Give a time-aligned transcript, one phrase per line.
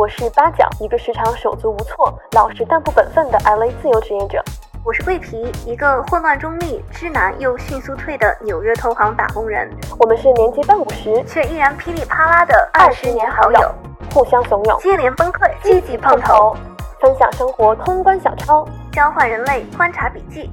[0.00, 4.42] 我是八角，一个时常手足无措、老实但不本分的 LA 自由职业者。
[4.82, 9.70] 我是桂皮，一个混乱中立、知难又迅速退的纽约投行打工人。
[9.98, 13.74] 我们是年纪半五十却依然噼里啪啦的二十年好友，
[14.14, 16.56] 互相怂恿，接连崩溃，积极碰头，
[16.98, 20.50] 分享生活通关小抄，交换人类观察笔记。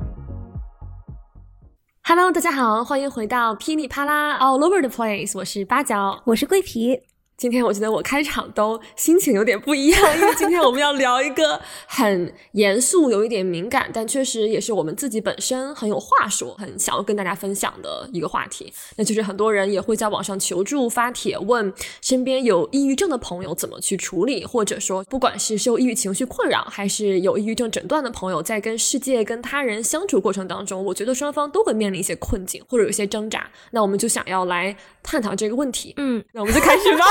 [2.03, 7.03] Hello，大家好，欢迎回到噼里啪啦 All Over the Place，我是八角，我是桂皮。
[7.37, 18.73] 今天我觉得我开场都心情有点不一样，因为今天我们要聊一个很严肃、有一点敏感，但确实也是我们自己本身很有话说、很想要跟大家分享的一个话题。
[18.95, 33.47] 那就是很多人也会在网上求助、发帖问身边有抑郁症的朋友怎么去处理，或者说不管是受抑郁情绪困扰，还是有抑郁症诊断的朋友，在跟世界、跟他人相处过程当中，我觉得双方都会面临一些困境或者有些挣扎。
[33.69, 35.93] 那我们就想要来探讨这个问题。
[35.97, 37.05] 嗯，那我们就开始吧。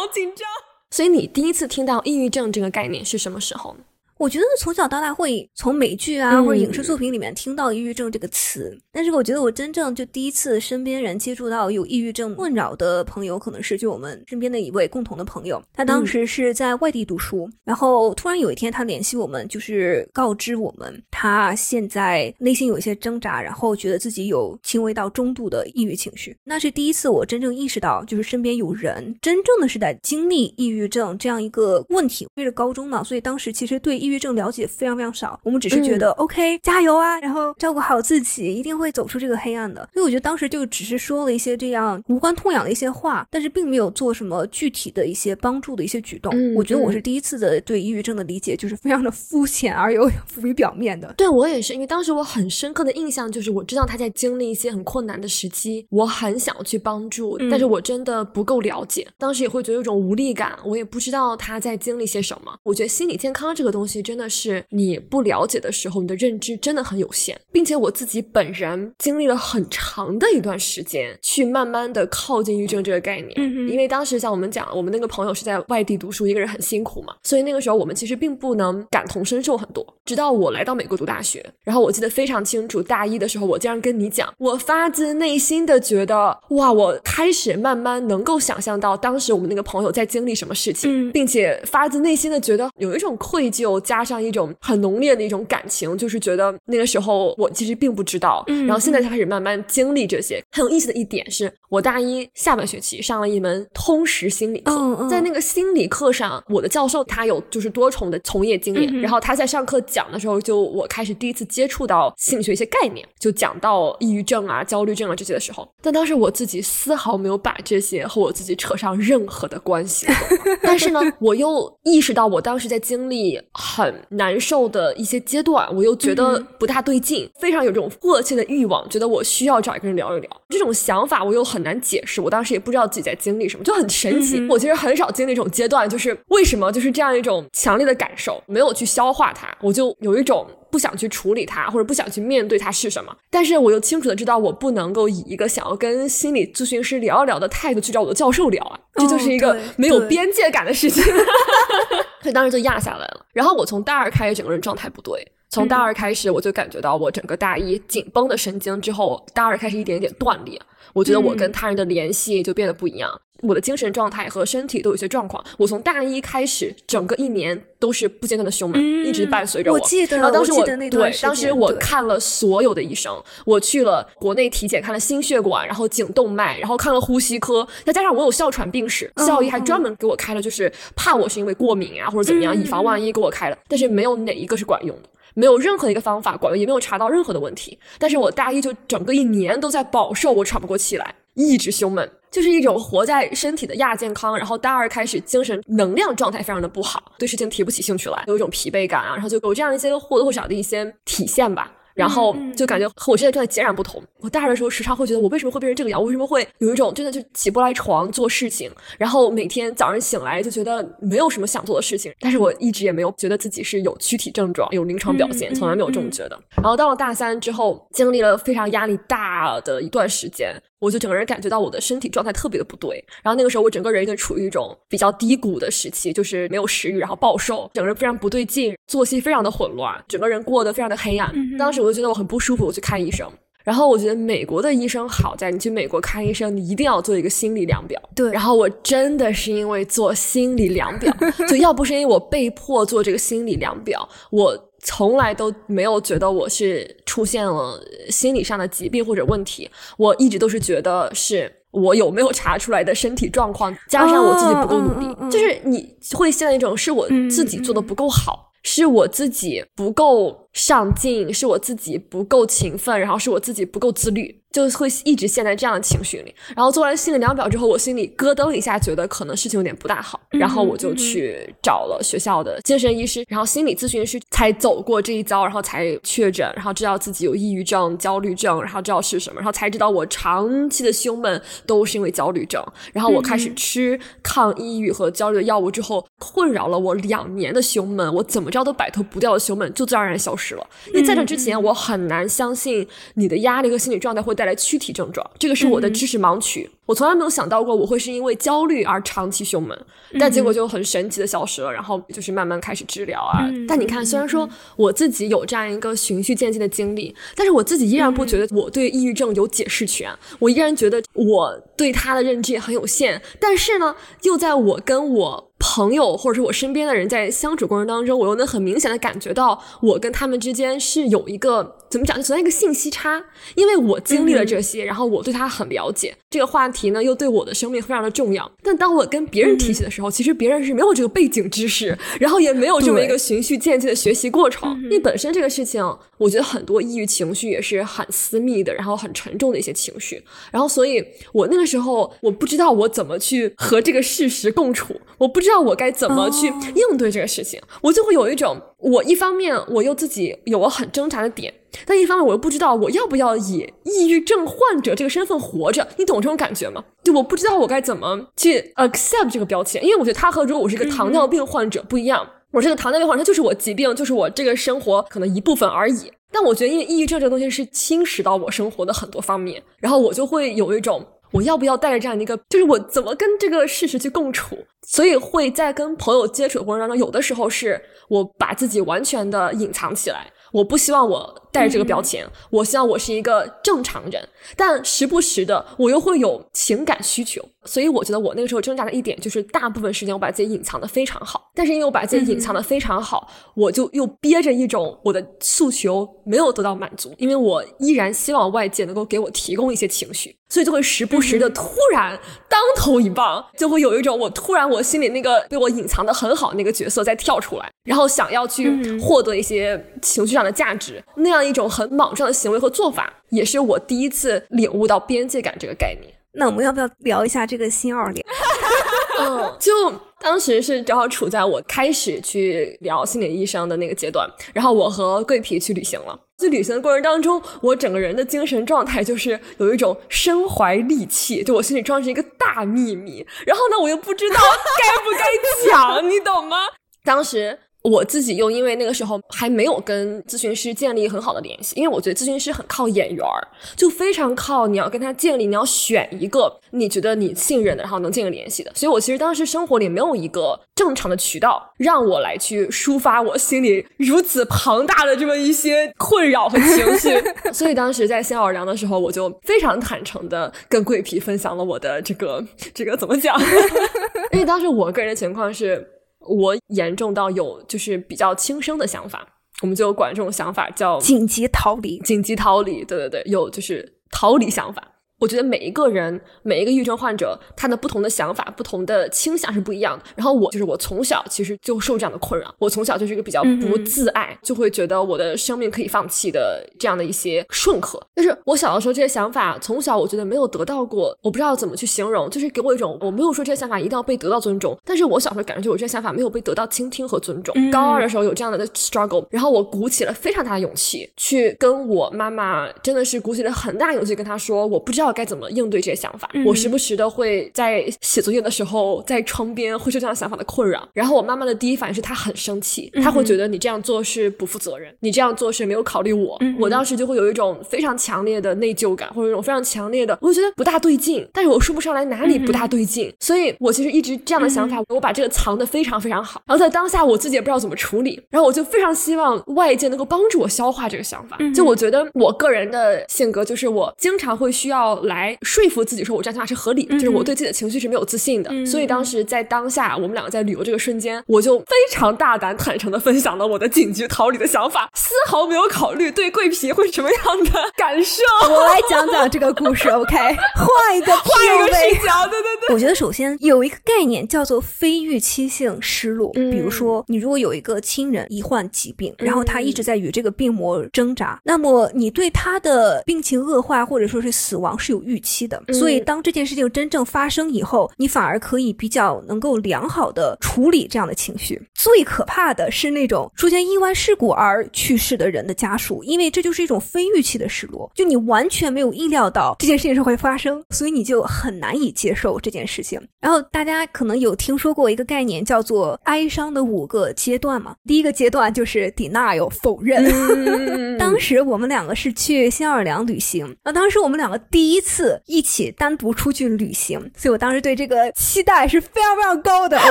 [0.00, 0.48] 好紧张，
[0.90, 3.80] 所以你第一次听到抑郁症这个概念是什么时候呢？
[4.20, 26.36] 我觉得从小到大会从美剧啊或者影视作品里面听到抑郁症这个词，但是我觉得我真正就第一次身边人接触到有抑郁症困扰的朋友，可能是就我们身边的一位共同的朋友，他当时是在外地读书，然后突然有一天他联系我们，就是告知我们他现在内心有一些挣扎，然后觉得自己有轻微到中度的抑郁情绪。
[26.44, 32.26] 那是第一次我真正意识到，就是身边有人真正的是在经历抑郁症这样一个问题。
[32.36, 39.88] 因为是高中嘛，所以当时其实对抑抑郁症了解非常非常少，我们只是觉得 OK 加油啊，然后照顾好自己，一定会走出这个黑暗的。
[39.94, 46.32] 所以我觉得当时就只是说了一些这样无关痛痒的一些话，但是并没有做什么具体的一些帮助的一些举动。
[46.54, 51.12] 我觉得我是第一次的对抑郁症的理解就是非常的肤浅而又 浮于表面的。
[51.16, 62.52] 对我也是，因为当时我很深刻的印象就是我知道他在经历一些很困难的时期，我很想要去帮助，但是我真的不够了解，当时也会觉得有种无力感，我也不知道他在经历些什么。
[62.62, 64.64] 我觉得心理健康这个东西真的是。
[64.70, 73.32] 你不了解的时候，你的认知真的很有限，并且我自己本人经历了很长的一段时间，去慢慢的靠近抑郁症这个概念。
[73.36, 79.86] 嗯因为当时像我们讲，我们那个朋友是在外地读书，一个人很辛苦嘛，所以那个时候我们其实并不能感同身受很多。
[80.04, 94.30] 直到我来到美国读大学，然后我记得非常清楚，大一的时候我竟然跟你讲，我发自内心的觉得，哇，我开始慢慢能够想象到当时我们那个朋友在经历什么事情，并且发自内心的觉得有一种愧疚，加上一。
[94.30, 100.40] 种很浓烈的一种感情，就是觉得那个时候我其实并不知道，然后现在才开始慢慢经历这些。
[100.52, 120.06] 很有意思的一点是，我大一下半学期上了一门通识心理课，在那个心理课上，我的教授他有就是多重的从业经验，然后他在上课讲的时候，就我开始第一次接触到心理学一些概念，就讲到抑郁症啊、焦虑症啊这些的时候，但当时我自己丝毫没有把这些和我自己扯上任何的关系，
[120.62, 123.79] 但是呢，我又意识到我当时在经历很。
[124.10, 130.30] 难受的一些阶段，我又觉得不大对劲，非常有这种迫切的欲望，觉得我需要找一个人聊一聊。
[130.48, 134.44] 这种想法我又很难解释，我当时也不知道自己在经历什么，就很神奇。
[134.48, 143.14] 我其实很少经历这种阶段，就是为什么就是这样一种强烈的感受，没有去消化它，我就有一种不想去处理它，或者不想去面对它是什么。
[143.30, 151.02] 但是我又清楚的知道，我不能够以一个想要跟心理咨询师聊一聊的态度去找我的教授聊啊，这就是一个没有边界感的事情。
[152.20, 153.26] 所以当时就压下来了。
[153.32, 155.26] 然后我从大二开始，整个人状态不对。
[155.50, 160.60] 从大二开始，我就感觉到我整个大一紧绷的神经，之后大二开始一点一点断裂。
[160.92, 163.10] 我觉得我跟他人的联系就变得不一样，
[163.42, 165.44] 我的精神状态和身体都有些状况。
[165.58, 169.78] 我从大一开始，整个一年都是不间断的胸闷，一直伴随着我。
[169.78, 185.08] 我记得，然后当时我对，当时我看了所有的医生，我去了国内体检，看了心血管，然后颈动脉，然后看了呼吸科，再加上我有哮喘病史，校医还专门给我开了，就是怕我是因为过敏啊或者怎么样，以防万一给我开了，但是没有哪一个是管用的。
[185.34, 187.78] 没有任何一个方法管用，也没有查到任何的问题。
[187.98, 194.36] 但是我大一就整个一年都在饱受，我喘不过气来，一直胸闷，就是一种活在身体的亚健康。
[194.36, 201.72] 然后大二开始精神能量状态非常的不好，对事情提不起兴趣来，有一种疲惫感啊，然后就有这样一些或多或少的一些体现吧。
[202.00, 204.02] 然后就感觉和我现在状态截然不同。
[204.20, 206.00] 我大二的时候时常会觉得，我为什么会变成这个样？
[206.00, 208.70] 我为什么会有一种真的就起不来床做事情？
[208.98, 212.10] 然后每天早上醒来就觉得没有什么想做的事情。
[212.18, 216.40] 但是我一直也没有觉得自己是有躯体症状、有临床表现，从来没有这么觉得。
[216.56, 220.54] 然后到了大三之后，经历了非常压力大的一段时间。
[220.80, 231.32] 我就整个人感觉到我的身体状态特别的不对，然后那个时候我整个人已经处于一种比较低谷的时期，就是没有食欲，然后暴瘦，整个人非常不对劲，作息非常的混乱，整个人过得非常的黑暗。
[231.58, 233.30] 当时我就觉得我很不舒服，我去看医生。
[233.62, 238.00] 然后我觉得美国的医生好在，你去美国看医生，你一定要做一个心理量表。
[238.16, 241.14] 对然后我真的是因为做心理量表，
[241.46, 251.56] 就要不是因为我被迫做这个心理量表，我从来都没有觉得我是出现了心理上的疾病或者问题，我一直都是觉得是。
[251.72, 266.34] 我有没有查出来的身体状况，加上我自己不够努力，就是你会陷在一种是我自己做的不够好，是我自己不够上进，是我自己不够勤奋，然后是我自己不够自律，就会一直陷在这样的情绪里。
[266.56, 282.64] 然后做完心理量表之后，我心里咯噔一下，觉得可能事情有点不大好，然后我就去找了学校的精神医师，然后心理咨询师，才走过这一遭，然后才确诊，然后知道自己有抑郁症、焦虑症，然后知道是什么，然后才知道我长期的胸闷都是因为焦虑症。
[282.92, 290.66] 然后我开始吃抗抑郁和焦虑的药物之后，困扰了我两年的胸闷，我怎么着都摆脱不掉的胸闷就自然而然消失了。
[290.88, 296.66] 因为在这之前，我很难相信你的压力和心理状态会带来躯体症状，这个是我的知识盲区。
[296.90, 299.78] 我从来没有想到过我会是因为焦虑而长期胸闷，
[300.18, 301.72] 但结果就很神奇的消失了。
[301.72, 303.48] 然后就是慢慢开始治疗啊。
[303.68, 310.12] 但你看，虽然说我自己有这样一个循序渐进的经历，但是我自己依然不觉得我对抑郁症有解释权。
[310.40, 313.22] 我依然觉得我对他的认知也很有限。
[313.38, 323.22] 但是呢，又在我跟我朋友或者是我身边的人在相处过程当中，我又能很明显的感觉到我跟他们之间是有一个怎么讲，就存在一个信息差。
[323.54, 328.50] 因为我经历了这些，然后我对他很了解，这个话题呢又对我的生命非常的重要。
[328.62, 334.74] 但当我跟别人提起的时候，其实别人是没有这个背景知识，然后也没有这么一个循序渐进的学习过程。
[334.84, 335.84] 因为本身这个事情，
[336.16, 340.22] 我觉得很多抑郁情绪也是很私密的，然后很沉重的一些情绪。
[340.50, 341.04] 然后，所以
[341.34, 351.54] 我那个时候我不知道我怎么去和这个事实共处，我不知道我该怎么去应对这个事情，我就会有一种，我一方面我又自己有了很挣扎的点。
[351.86, 356.84] 但一方面，我又不知道我要不要以抑郁症患者这个身份活着，你懂这种感觉吗？
[357.04, 366.12] 就我不知道我该怎么去 accept 这个标签，因为我觉得他和如果我是一个糖尿病患者不一样，我这个糖尿病患者，他就是我疾病，就是我这个生活可能一部分而已。
[366.32, 371.06] 但我觉得，因为抑郁症这个东西是侵蚀到我生活的很多方面，然后我就会有一种。
[371.30, 374.56] 我要不要带着这样的一个，就是我怎么跟这个事实去共处？
[374.82, 400.36] 所以会在跟朋友接触的过程当中，有的时候是我把自己完全的隐藏起来，我不希望我带着这个标签，我希望我是一个正常人，但时不时的我又会有情感需求，所以我觉得我那个时候挣扎的一点就是，大部分时间我把自己隐藏的非常好，但是因为我把自己隐藏的非常好，我就又憋着一种我的诉求没有得到满足，因为我依然希望外界能够给我提供一些情绪。
[400.52, 402.18] 所以就会时不时的突然
[402.48, 416.12] 当头一棒，就会有一种我突然我心里那个被我隐藏的很好那个角色在跳出来，然后想要去获得一些情绪上的价值，那样一种很莽撞的行为和做法，也是我第一次领悟到边界感这个概念。
[416.32, 418.24] 那我们要不要聊一下这个新奥尔良？
[419.20, 419.72] 嗯，就
[420.20, 426.18] 当时是正好处在我开始去聊心理医生的那个阶段，然后我和桂皮去旅行了。
[426.38, 434.36] 在旅行的过程当中，我整个人的精神状态就是有一种身怀利器，就我心里装着一个大秘密，然后呢，我又不知道
[434.78, 436.56] 该不该讲，你懂吗？
[437.04, 437.58] 当时。
[437.82, 443.40] 我自己又因为那个时候还没有跟咨询师建立很好的联系，因为我觉得咨询师很靠眼缘儿，
[443.74, 448.70] 就非常靠你要跟他建立，你要选一个你觉得你信任的，然后能建立联系的。
[448.74, 457.10] 所以我其实当时生活里没有一个正常的渠道让我来去抒发我心里如此庞大的这么一些困扰和情绪。
[457.52, 463.40] 所以当时在新奥尔良的时候，我就非常坦诚的跟桂皮分享了我的这个这个怎么讲？
[464.32, 465.86] 因为当时我个人的情况是。
[466.20, 469.26] 我严重到有就是比较轻生的想法，
[469.62, 471.98] 我们就管这种想法叫紧急逃离。
[472.00, 474.89] 紧急逃离，对对对，有就是逃离想法。
[475.20, 480.04] 我觉得每一个人，每一个抑郁症患者，他的不同的想法、不同的倾向是不一样的。
[480.16, 488.00] 然后我就是我从小其实就受这样的困扰，我从小就是一个比较不自爱，就会觉得我的生命可以放弃的这样的一些顺和。
[488.14, 497.54] 但是我小的时候这些想法，从小我觉得没有得到过，我不知道怎么去形容，就是给我一种我没有说这些想法一定要被得到尊重，但是我小时候感觉就我这些想法没有被得到倾听和尊重。
[497.70, 505.09] 高二的时候有这样的 struggle，然后我鼓起了非常大的勇气去跟我妈妈，真的是鼓起了很大勇气跟她说，我不知道。
[505.10, 506.28] 道该怎么应对这些想法。
[506.34, 510.88] 嗯我时不时的会在写作业的时候，在窗边会受这样想法的困扰。
[510.92, 516.36] 然后我妈妈的第一反应是她很生气，她会觉得你这样做是不负责任，你这样做是没有考虑我。
[516.40, 523.12] 嗯我当时就会有一种非常强烈的内疚感，或者一种非常强烈的，我就觉得不大对劲，但是我说不上来哪里不大对劲。
[523.20, 526.42] 所以我其实一直这样的想法，我把这个藏得非常非常好。
[526.46, 531.38] 然后在当下我自己也不知道怎么处理，然后我就非常希望外界能够帮助我消化这个想法。
[531.54, 538.50] 就我觉得我个人的性格就是我经常会需要来说服自己说我这样想法是合理的，就是我对自己的情绪是没有自信的。
[538.66, 548.22] 所以当时在当下我们两个在旅游这个瞬间，我就非常大胆坦诚的分享了我的紧急逃离的想法，丝毫没有考虑对桂皮会是什么样的感受。
[548.50, 550.16] 我来讲讲这个故事，OK？
[550.16, 552.74] 换一个换一个视角，对对对。
[552.74, 571.60] 我觉得首先有一个概念叫做非预期性失落，嗯比如说你如果有一个亲人罹患疾病，然后他一直在与这个病魔挣扎，那么你对他的病情恶化或者说是死亡是有预期的，嗯所以当这件事情真正发生以后，你反而可以比较能够良好的处理这样的情绪。
[571.74, 583.00] 最可怕的是那种出现意外事故而去世的人的家属，因为这就是一种非预期的失落，就你完全没有意料到这件事情是会发生，所以你就很难以接受这件事情。
[583.20, 590.04] 然后大家可能有听说过一个概念叫做哀伤的五个阶段嘛，第一个阶段就是 denial 否认。
[590.04, 599.78] 嗯 当时我们两个是去新奥尔良旅行，那当时我们两个第一次一起单独出去旅行，所以我当时对这个期待是非常非常高的。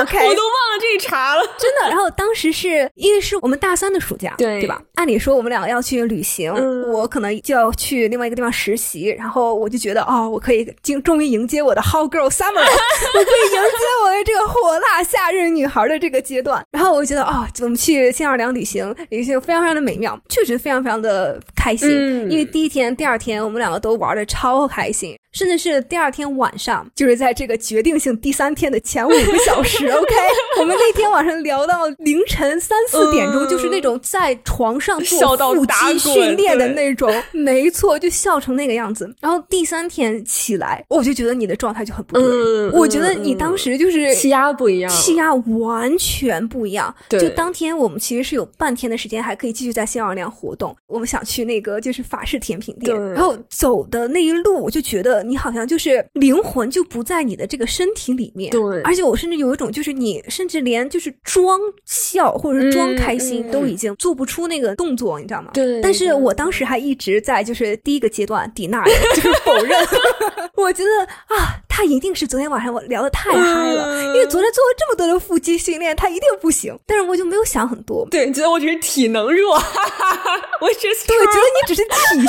[0.00, 1.42] OK，我都忘了这一茬了。
[1.58, 1.88] 真的。
[1.88, 4.80] 然后当时是因为是我们大三的暑假，对对吧？
[4.94, 12.66] 按理说我们两个要去旅行，嗯我可能就要去另外一个地方实习，然后我就觉得哦，我可以经终于迎接我的 hot girl summer，了
[13.14, 16.64] 我可以迎接我的这个火辣夏日女孩的这个阶段。
[16.70, 21.88] 然后我就觉得哦，我们去新奥尔良旅行，旅行非常非常的美妙，确实非常非常的开心。
[21.90, 30.14] 嗯因为第一天、第二天我们两个都玩的超开心，甚至是第二天晚上，就是在这个决定性第三天的前五个小时， OK，
[30.58, 39.12] 我们那天晚上聊到凌晨三四点钟，嗯就是那种在床上笑做腹肌训练的那种，没错，就笑成那个样子。
[39.20, 46.94] 然后第三天起来，我就觉得你的状态就很不对，嗯我觉得你当时就是气压不一样，气压完全不一样。
[47.08, 50.76] 对就当天我们其实是有半天的时间，还可以继续在新奥尔良活动。
[50.86, 58.50] 我们想去那个就是法式甜品店，对然后走的那一路，我就觉得你好像就是灵魂就不在你的这个身体里面。
[58.50, 65.50] 对而且我甚至有一种就是你甚至连就是装笑或者是装开心都已经做不出那个动作，你知道吗？
[65.54, 68.84] 对但是我当时还一直在就是第一个阶段抵纳，
[69.14, 69.78] 就是否认。
[70.56, 70.90] 我觉得
[71.34, 73.38] 啊，他一定是昨天晚上我聊的太嗨
[73.72, 76.78] 了，嗯因为昨天做了这么多的腹肌训练，他一定不行。
[76.86, 82.26] 但是我就没有想很多，对，你觉得我只是体能弱，哈哈哈，我只是对，觉得你只是体 虚。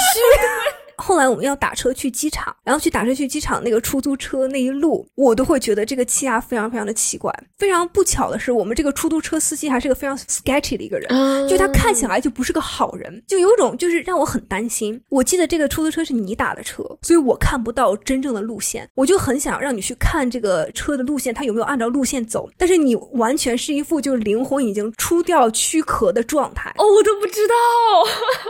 [1.01, 7.33] 后来我们要打车去机场，然后去打车去机场那个出租车那一路，我都会觉得这个气压非常非常的奇怪。
[7.57, 14.99] 非常不巧的是，我们这个出租车司机还是个非常 sketchy 的一个人，嗯就他看起来就不是个好人，就有种就是让我很担心。
[15.09, 22.49] 我记得这个出租车是你打的车，所以我看不到真正的路线，我就很想让你去看这个车的路线，它有没有按照路线走。
[22.57, 26.73] 但是你完全是一副就是灵魂已经出掉躯壳的状态。
[26.77, 27.55] 哦，我都不知道。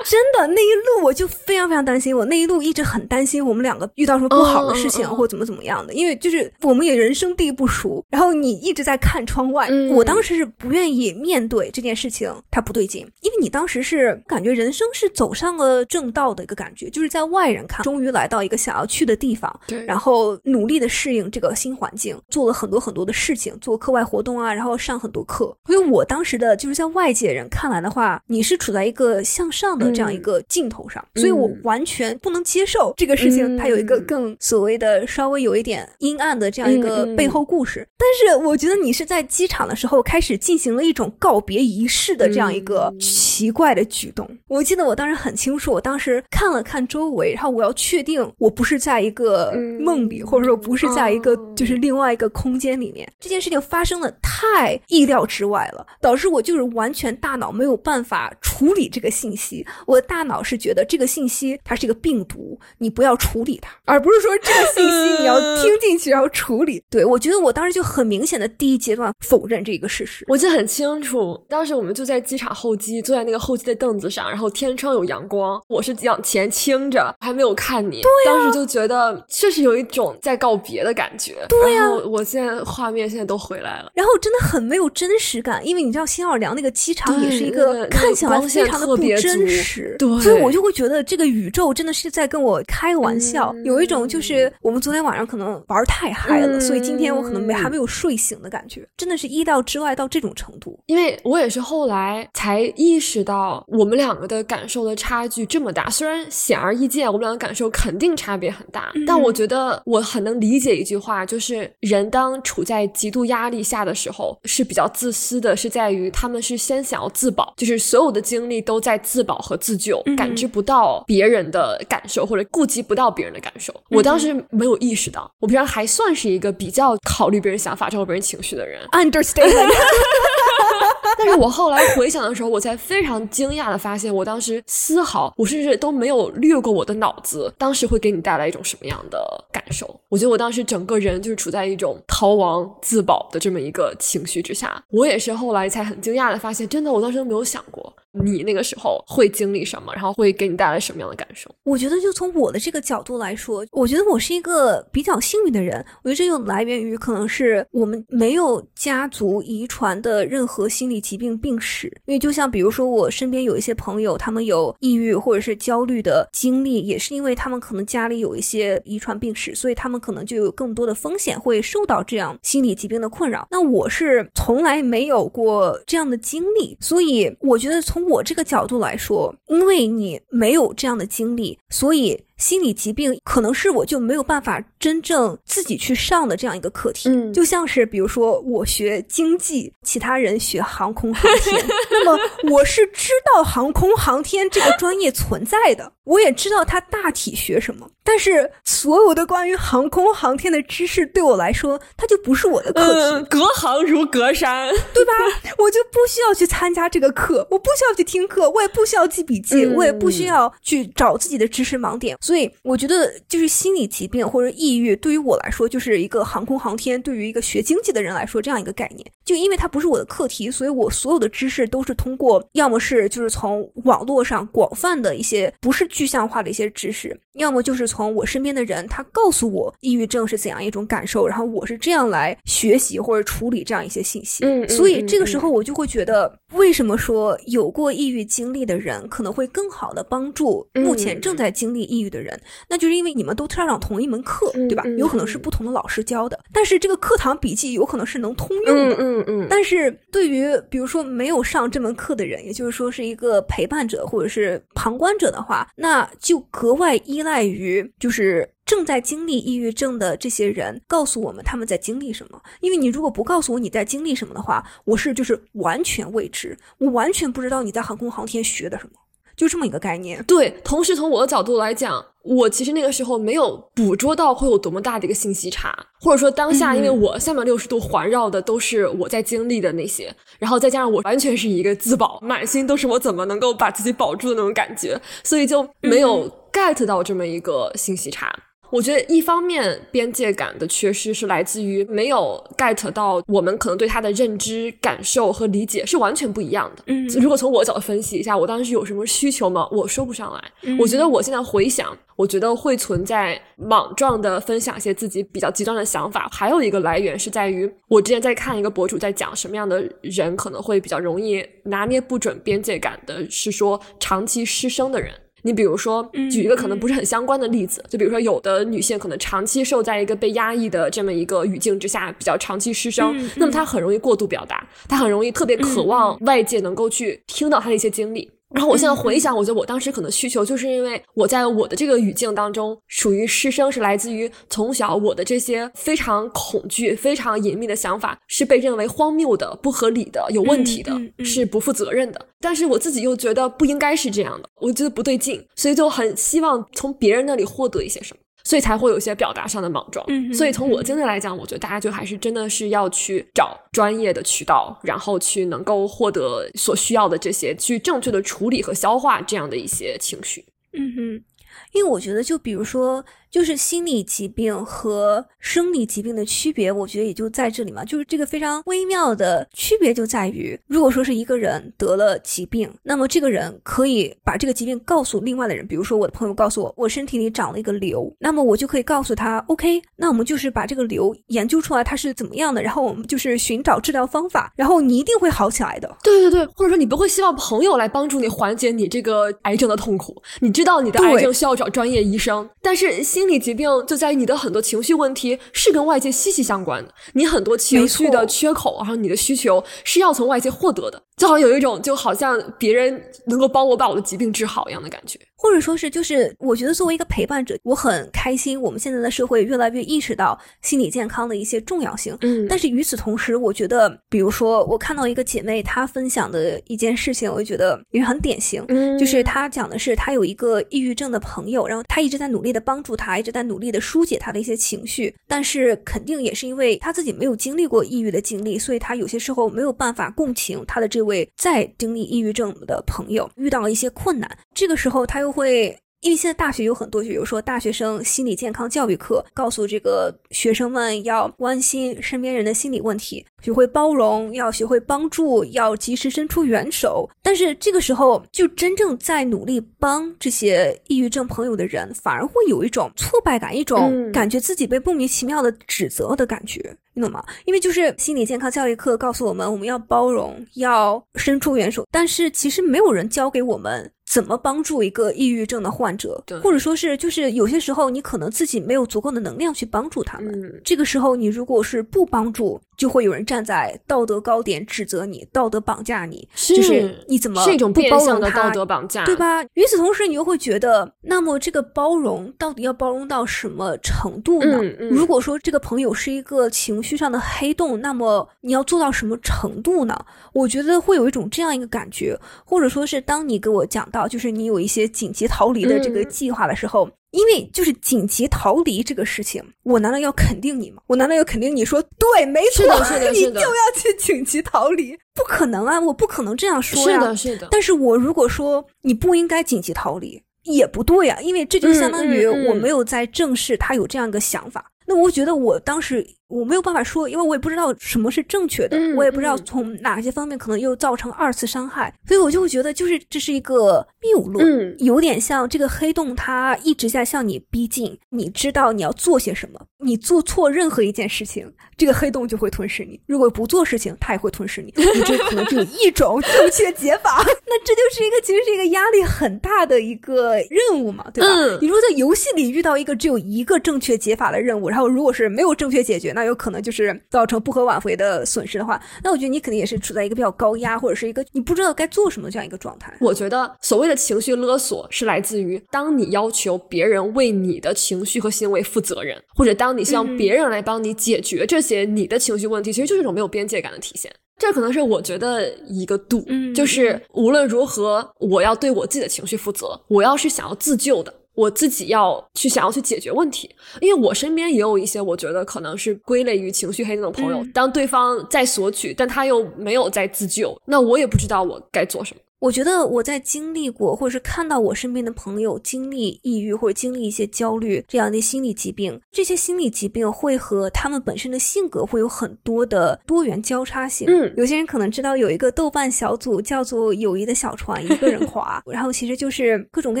[0.04, 19.84] 真的那一路我就非常非常担心，我那一路一直很担心我们两个遇到什么不好的事情或怎么怎么样的，因为就是我们也人生地不熟，然后你一直在看窗外，嗯我当时是不愿意面对这件事情，它不对劲，因为你当时是感觉人生是走上了正道的一个感觉，就是在外人看，终于来到一个想要去的地方，对。
[19.86, 25.56] 然后努力的适应这个新环境，做了很多很多的事情，做课外活动啊，然后上很多课。
[25.66, 31.60] 所以我当时的就是在外界人看来的话，你是处在一个向上的这样一个镜头上，所以我嗯。
[31.64, 34.04] 完全不能接受这个事情，它有一个嗯。
[34.04, 37.86] 更所谓的稍微有一点阴暗的这样一个背后故事。
[37.96, 43.00] 但是我觉得你是在机场的时候开始进行了一种告别仪式的这样一个嗯
[43.36, 44.26] 奇怪的举动。
[44.48, 53.06] 我记得我当时很清楚，我当时看了看周围，然后我要确定我不是在一个嗯梦里，或者说不是在一个哦就是另外一个空间里面。
[53.20, 59.66] 这件事情发生的太意料之外了，导致我就是完全大脑没有办法处理这个信息。
[59.86, 66.82] 我的大脑是觉得这个信息它是一个病毒，你不要处理它，而不是说这个信息你要听进去然后处理。
[66.88, 70.24] 对我觉得我当时就很明显的第一阶段否认这个事实。
[70.28, 78.00] 我记得很清楚，当时我们就在机场候机，坐在那个后期的凳子上，然后天窗有阳光，我是往前倾着，还没有看你。
[78.00, 81.34] 对当时就觉得确实有一种在告别的感觉。
[81.48, 83.90] 对呀我现在画面现在都回来了。
[83.94, 100.78] 然后真的很没有真实感，因为你知道新奥尔良那个机场也是一个个看起来非常的不真实，对所以我就会觉得这个宇宙真的是在跟我开玩笑，嗯有一种就是我们昨天晚上可能玩太嗨了，嗯所以今天我可能没还没有睡醒的感觉，真的是意料之外到这种程度。
[100.86, 105.88] 因为我也是后来才意识到，我们两个的感受的差距这么大。
[105.90, 123.74] 虽然显而易见，我们两个感受肯定差别很大，但我觉得我很能理解一句话，就是人当处在极度压力下的时候，是比较自私的，是在于他们是先想要自保，就是所有的精力都在自保和自救，感知不到别人的感受或者顾及不到别人的感受。
[123.90, 128.80] 我当时没有意识到，我平常还算是一个比较考虑别人想法、照顾别人情绪的人。
[128.92, 129.46] Understand？
[131.18, 139.18] 但是我后来回想的时候，我才非常惊讶的发现，我当时丝毫，我甚至都没有掠过我的脑子，当时会给你带来一种什么样的
[139.52, 139.88] 感受？
[140.08, 144.82] 我觉得我当时整个人就是处在一种逃亡自保的这么一个情绪之下。
[144.90, 151.50] 我也是后来才很惊讶的发现，真的，我当时都没有想过你那个时候会经历什么，然后会给你带来什么样的感受。
[151.64, 155.84] 我觉得，就从我的这个角度来说，我觉得我是一个比较幸运的人。
[156.02, 161.86] 我觉得这就来源于可能是我们没有家族遗传的任何心理疾病病史。
[162.06, 173.46] 因为就像比如说，我身边有一些朋友，他们有抑郁或者是焦虑的经历，也是因为他们可能家里有一些遗传病史，所以他们可能就有更多的风险会受到这样心理疾病的困扰。
[173.50, 187.08] 那我是从来没有过这样的经历，所以我觉得从我这个角度来说，因为你没有这样的经历，所以心理疾病可能是我就没有办法真正自己去上的这样一个课题。
[187.08, 192.18] 嗯就像是比如说我学经济，其他人学航空航天， 那么
[192.50, 203.00] 我是知道航空航天这个专业存在的，我也知道它大体学什么，但是所有的关于航空航天的知识对我来说，它就不是我的课题。
[203.00, 204.70] 嗯，隔行如隔山。
[204.94, 205.12] 对吧？
[205.58, 212.16] 我就不需要去参加这个课，我不需要去听课，我也不需要记笔记，嗯我也不需要去找自己的知识盲点。
[212.20, 219.04] 所以我觉得，就是心理疾病或者抑郁，对于我来说，就是一个航空航天对于一个学经济的人来说这样一个概念。
[219.26, 234.44] 就因为它不是我的课题，所以我所有的知识都是通过，要么是就是从网络上广泛的一些不是具象化的一些知识，要么就是从我身边的人他告诉我抑郁症是怎样一种感受，然后我是这样来学习或者处理这样一些信息。
[234.68, 242.38] 所以嗯这个时候我就会觉得，为什么说有过抑郁经历的人可能会更好的帮助目前正在经历抑郁的人？
[242.68, 244.82] 那就是因为你们都上上同一门课，嗯对吧？
[244.86, 248.96] 嗯有可能是不同的老师教的，但是这个课堂笔记有可能是能通用的。
[248.98, 262.40] 嗯嗯但是对于比如说没有上这门课的人，也就是说是一个陪伴者或者是旁观者的话，那就格外依赖于就是正在经历抑郁症的这些人告诉我们他们在经历什么。
[262.60, 268.92] 因为你如果不告诉我你在经历什么的话，我是就是完全未知，我完全不知道你在航空航天学的什么，
[269.36, 270.24] 就这么一个概念。
[270.24, 288.34] 对，同时从我的角度来讲，我其实那个时候没有捕捉到会有多么大的一个信息差，或者说当下，因为嗯我三百六十度环绕的都是我在经历的那些，然后再加上我完全是一个自保，满心都是我怎么能够把自己保住的那种感觉，所以就没有 get 到这么一个信息差。
[288.70, 296.82] 我觉得一方面边界感的缺失是来自于没有 get 到我们可能对他的认知、感受和理解是完全不一样的。
[296.86, 299.68] 嗯如果从我角度分析一下，我当时有什么需求吗？
[299.70, 300.42] 我说不上来。
[300.62, 306.28] 嗯我觉得我现在回想，我觉得会存在莽撞的分享一些自己比较极端的想法。
[306.32, 315.12] 还有一个来源是在于，我之前在看一个博主在讲什么样的人可能会比较容易拿捏不准边界感的，是说长期失声的人。
[315.42, 328.30] 你比如说，嗯举一个可能不是很相关的例子，就比如说有的女性可能长期受在一个被压抑的这么一个语境之下，比较长期失声，嗯那么她很容易过度表达，她很容易特别渴望外界能够去听到她的一些经历。
[328.54, 342.26] 然后我现在回想，我觉得我当时可能需求就是因为我在我的这个语境当中属于师生，是来自于从小我的这些非常恐惧、非常隐秘的想法是被认为荒谬的、不合理的、有问题的，嗯嗯嗯是不负责任的。
[342.40, 348.20] 但是我自己又觉得不应该是这样的，我觉得不对劲，所以就很希望从别人那里获得一些什么。
[348.46, 350.06] 所以才会有一些表达上的莽撞。
[350.08, 360.44] 嗯哼所以从我经历来讲，我觉得大家就还是真的是要去找专业的渠道，然后去能够获得所需要的这些，去正确的处理和消化这样的一些情绪。
[360.74, 361.24] 嗯哼，
[361.72, 363.04] 因为我觉得，就比如说，
[363.36, 385.94] 就是心理疾病和生理疾病的区别，我觉得也就在这里嘛，就是这个非常微妙的区别就在于，如果说是一个人得了疾病，那么这个人可以把这个疾病告诉另外的人，比如说我的朋友告诉我，我身体里长了一个瘤，那么我就可以告诉他，OK，那我们就是把这个瘤研究出来它是怎么样的，然后我们就是寻找治疗方法，然后你一定会好起来的。
[386.02, 405.18] 对对对，或者说你不会希望朋友来帮助你缓解你这个癌症的痛苦，你知道你的癌症需要找专业医生，但是心心理疾病就在于你的很多情绪问题是跟外界息息相关的，你很多情绪的缺口，然后你的需求是要从外界获得的，就好像有一种就好像别人能够帮我把我的疾病治好一样的感觉。
[405.38, 408.60] 或者说是，就是我觉得作为一个陪伴者，我很开心。
[408.60, 412.16] 我们现在的社会越来越意识到心理健康的一些重要性。
[412.22, 418.64] 嗯，但是与此同时，我觉得，比如说，我看到一个姐妹她分享的一件事情，我就觉得也很典型。
[418.68, 425.14] 嗯，就是她讲的是，她有一个抑郁症的朋友，然后她一直在努力的帮助她，一直在努力的疏解她的一些情绪。
[425.28, 434.38] 但是肯定也是因为她自己没有经历过抑郁的经历，所以她有些时候没有办法共情她的这位在经历抑郁症的朋友遇到一些困难。
[434.54, 435.74] 这个时候，他又会。
[436.06, 447.10] 因为现在大学有很多，比如说大学生心理健康教育课，告诉这个学生们要关心身边人的心理问题，学会包容，要学会帮助，要及时伸出援手。
[447.24, 457.20] 但是这个时候，就真正在努力帮这些抑郁症朋友的人，反而会有一种挫败感，一种感觉自己被莫名其妙的指责的感觉，你懂吗？
[457.46, 463.90] 因为就是心理健康教育课告诉我们，我们要包容，要伸出援手，但是其实没有人教给我们。
[464.08, 479.42] 怎么帮助一个抑郁症的患者，或者说是就是有些时候你可能自己没有足够的能量去帮助他们，这个时候你如果是不帮助，就会有人站在道德高点指责你，道德绑架你，就是你怎么是一种不包容的道德绑架，对吧？
[479.54, 484.62] 与此同时，你又会觉得，那么这个包容到底要包容到什么程度呢？
[484.90, 489.98] 如果说这个朋友是一个情绪上的黑洞，那么你要做到什么程度呢？
[490.34, 493.84] 我觉得会有一种这样一个感觉，或者说是当你给我讲。
[493.92, 500.82] 到就是你有一些紧急逃离的这个计划的时候，因为就是紧急逃离这个事情，我难道要肯定你吗？
[500.86, 502.64] 我难道要肯定你说对，没错，
[503.12, 504.96] 你就要去紧急逃离？
[505.14, 507.00] 不可能啊，我不可能这样说呀。
[507.00, 507.48] 是的，是的。
[507.50, 514.70] 但是我如果说你不应该紧急逃离，也不对呀，因为这就相当于我没有在正视他有这样一个想法。
[514.86, 516.06] 那我觉得我当时。
[516.28, 524.44] 我没有办法说，因为我也不知道什么是正确的，我也不知道从哪些方面可能又造成二次伤害，所以我就会觉得，就是这是一个谬论，
[524.80, 527.96] 有点像这个黑洞，它一直在向你逼近。
[528.10, 534.72] 你知道你要做些什么，你做错任何一件事情，这个黑洞就会吞噬你；如果不做事情，它也会吞噬你。
[534.96, 541.58] 你这可能只有一种正确解法， 那这就是一个其实是一个压力很大的一个任务嘛，对吧？
[541.60, 546.15] 你说在游戏里遇到一个只有一个正确解法的任务，然后如果是没有正确解决。
[546.16, 552.90] 那有可能就是造成不可挽回的损失的话，那我觉得你肯定也是处在一个比较高压，或者是一个你不知道该做什么这样一个状态。
[553.00, 564.10] 我觉得所谓的情绪勒索是来自于当你要求别人为你的情绪和行为负责任，或者当你希望别人来帮你解决这些你的情绪问题，其实就是一种没有边界感的体现。
[564.38, 566.24] 这可能是我觉得一个度，
[566.54, 569.78] 就是无论如何，我要对我自己的情绪负责。
[569.88, 571.12] 我要是想要自救的。
[571.36, 573.48] 我自己要去想要去解决问题，
[573.80, 582.20] 因为我身边也有一些我觉得可能是归类于情绪黑那种朋友，当对方在索取，但他又没有在自救，那我也不知道我该做什么。
[582.38, 594.06] 我觉得我在经历过，或者是看到我身边的朋友经历抑郁或者经历一些焦虑这样的心理疾病，这些心理疾病会和他们本身的性格会有很多的多元交叉性。
[594.08, 600.00] 嗯，有些人可能知道有一个豆瓣小组叫做“友谊的小船”，一个人 划，然后其实就是各种各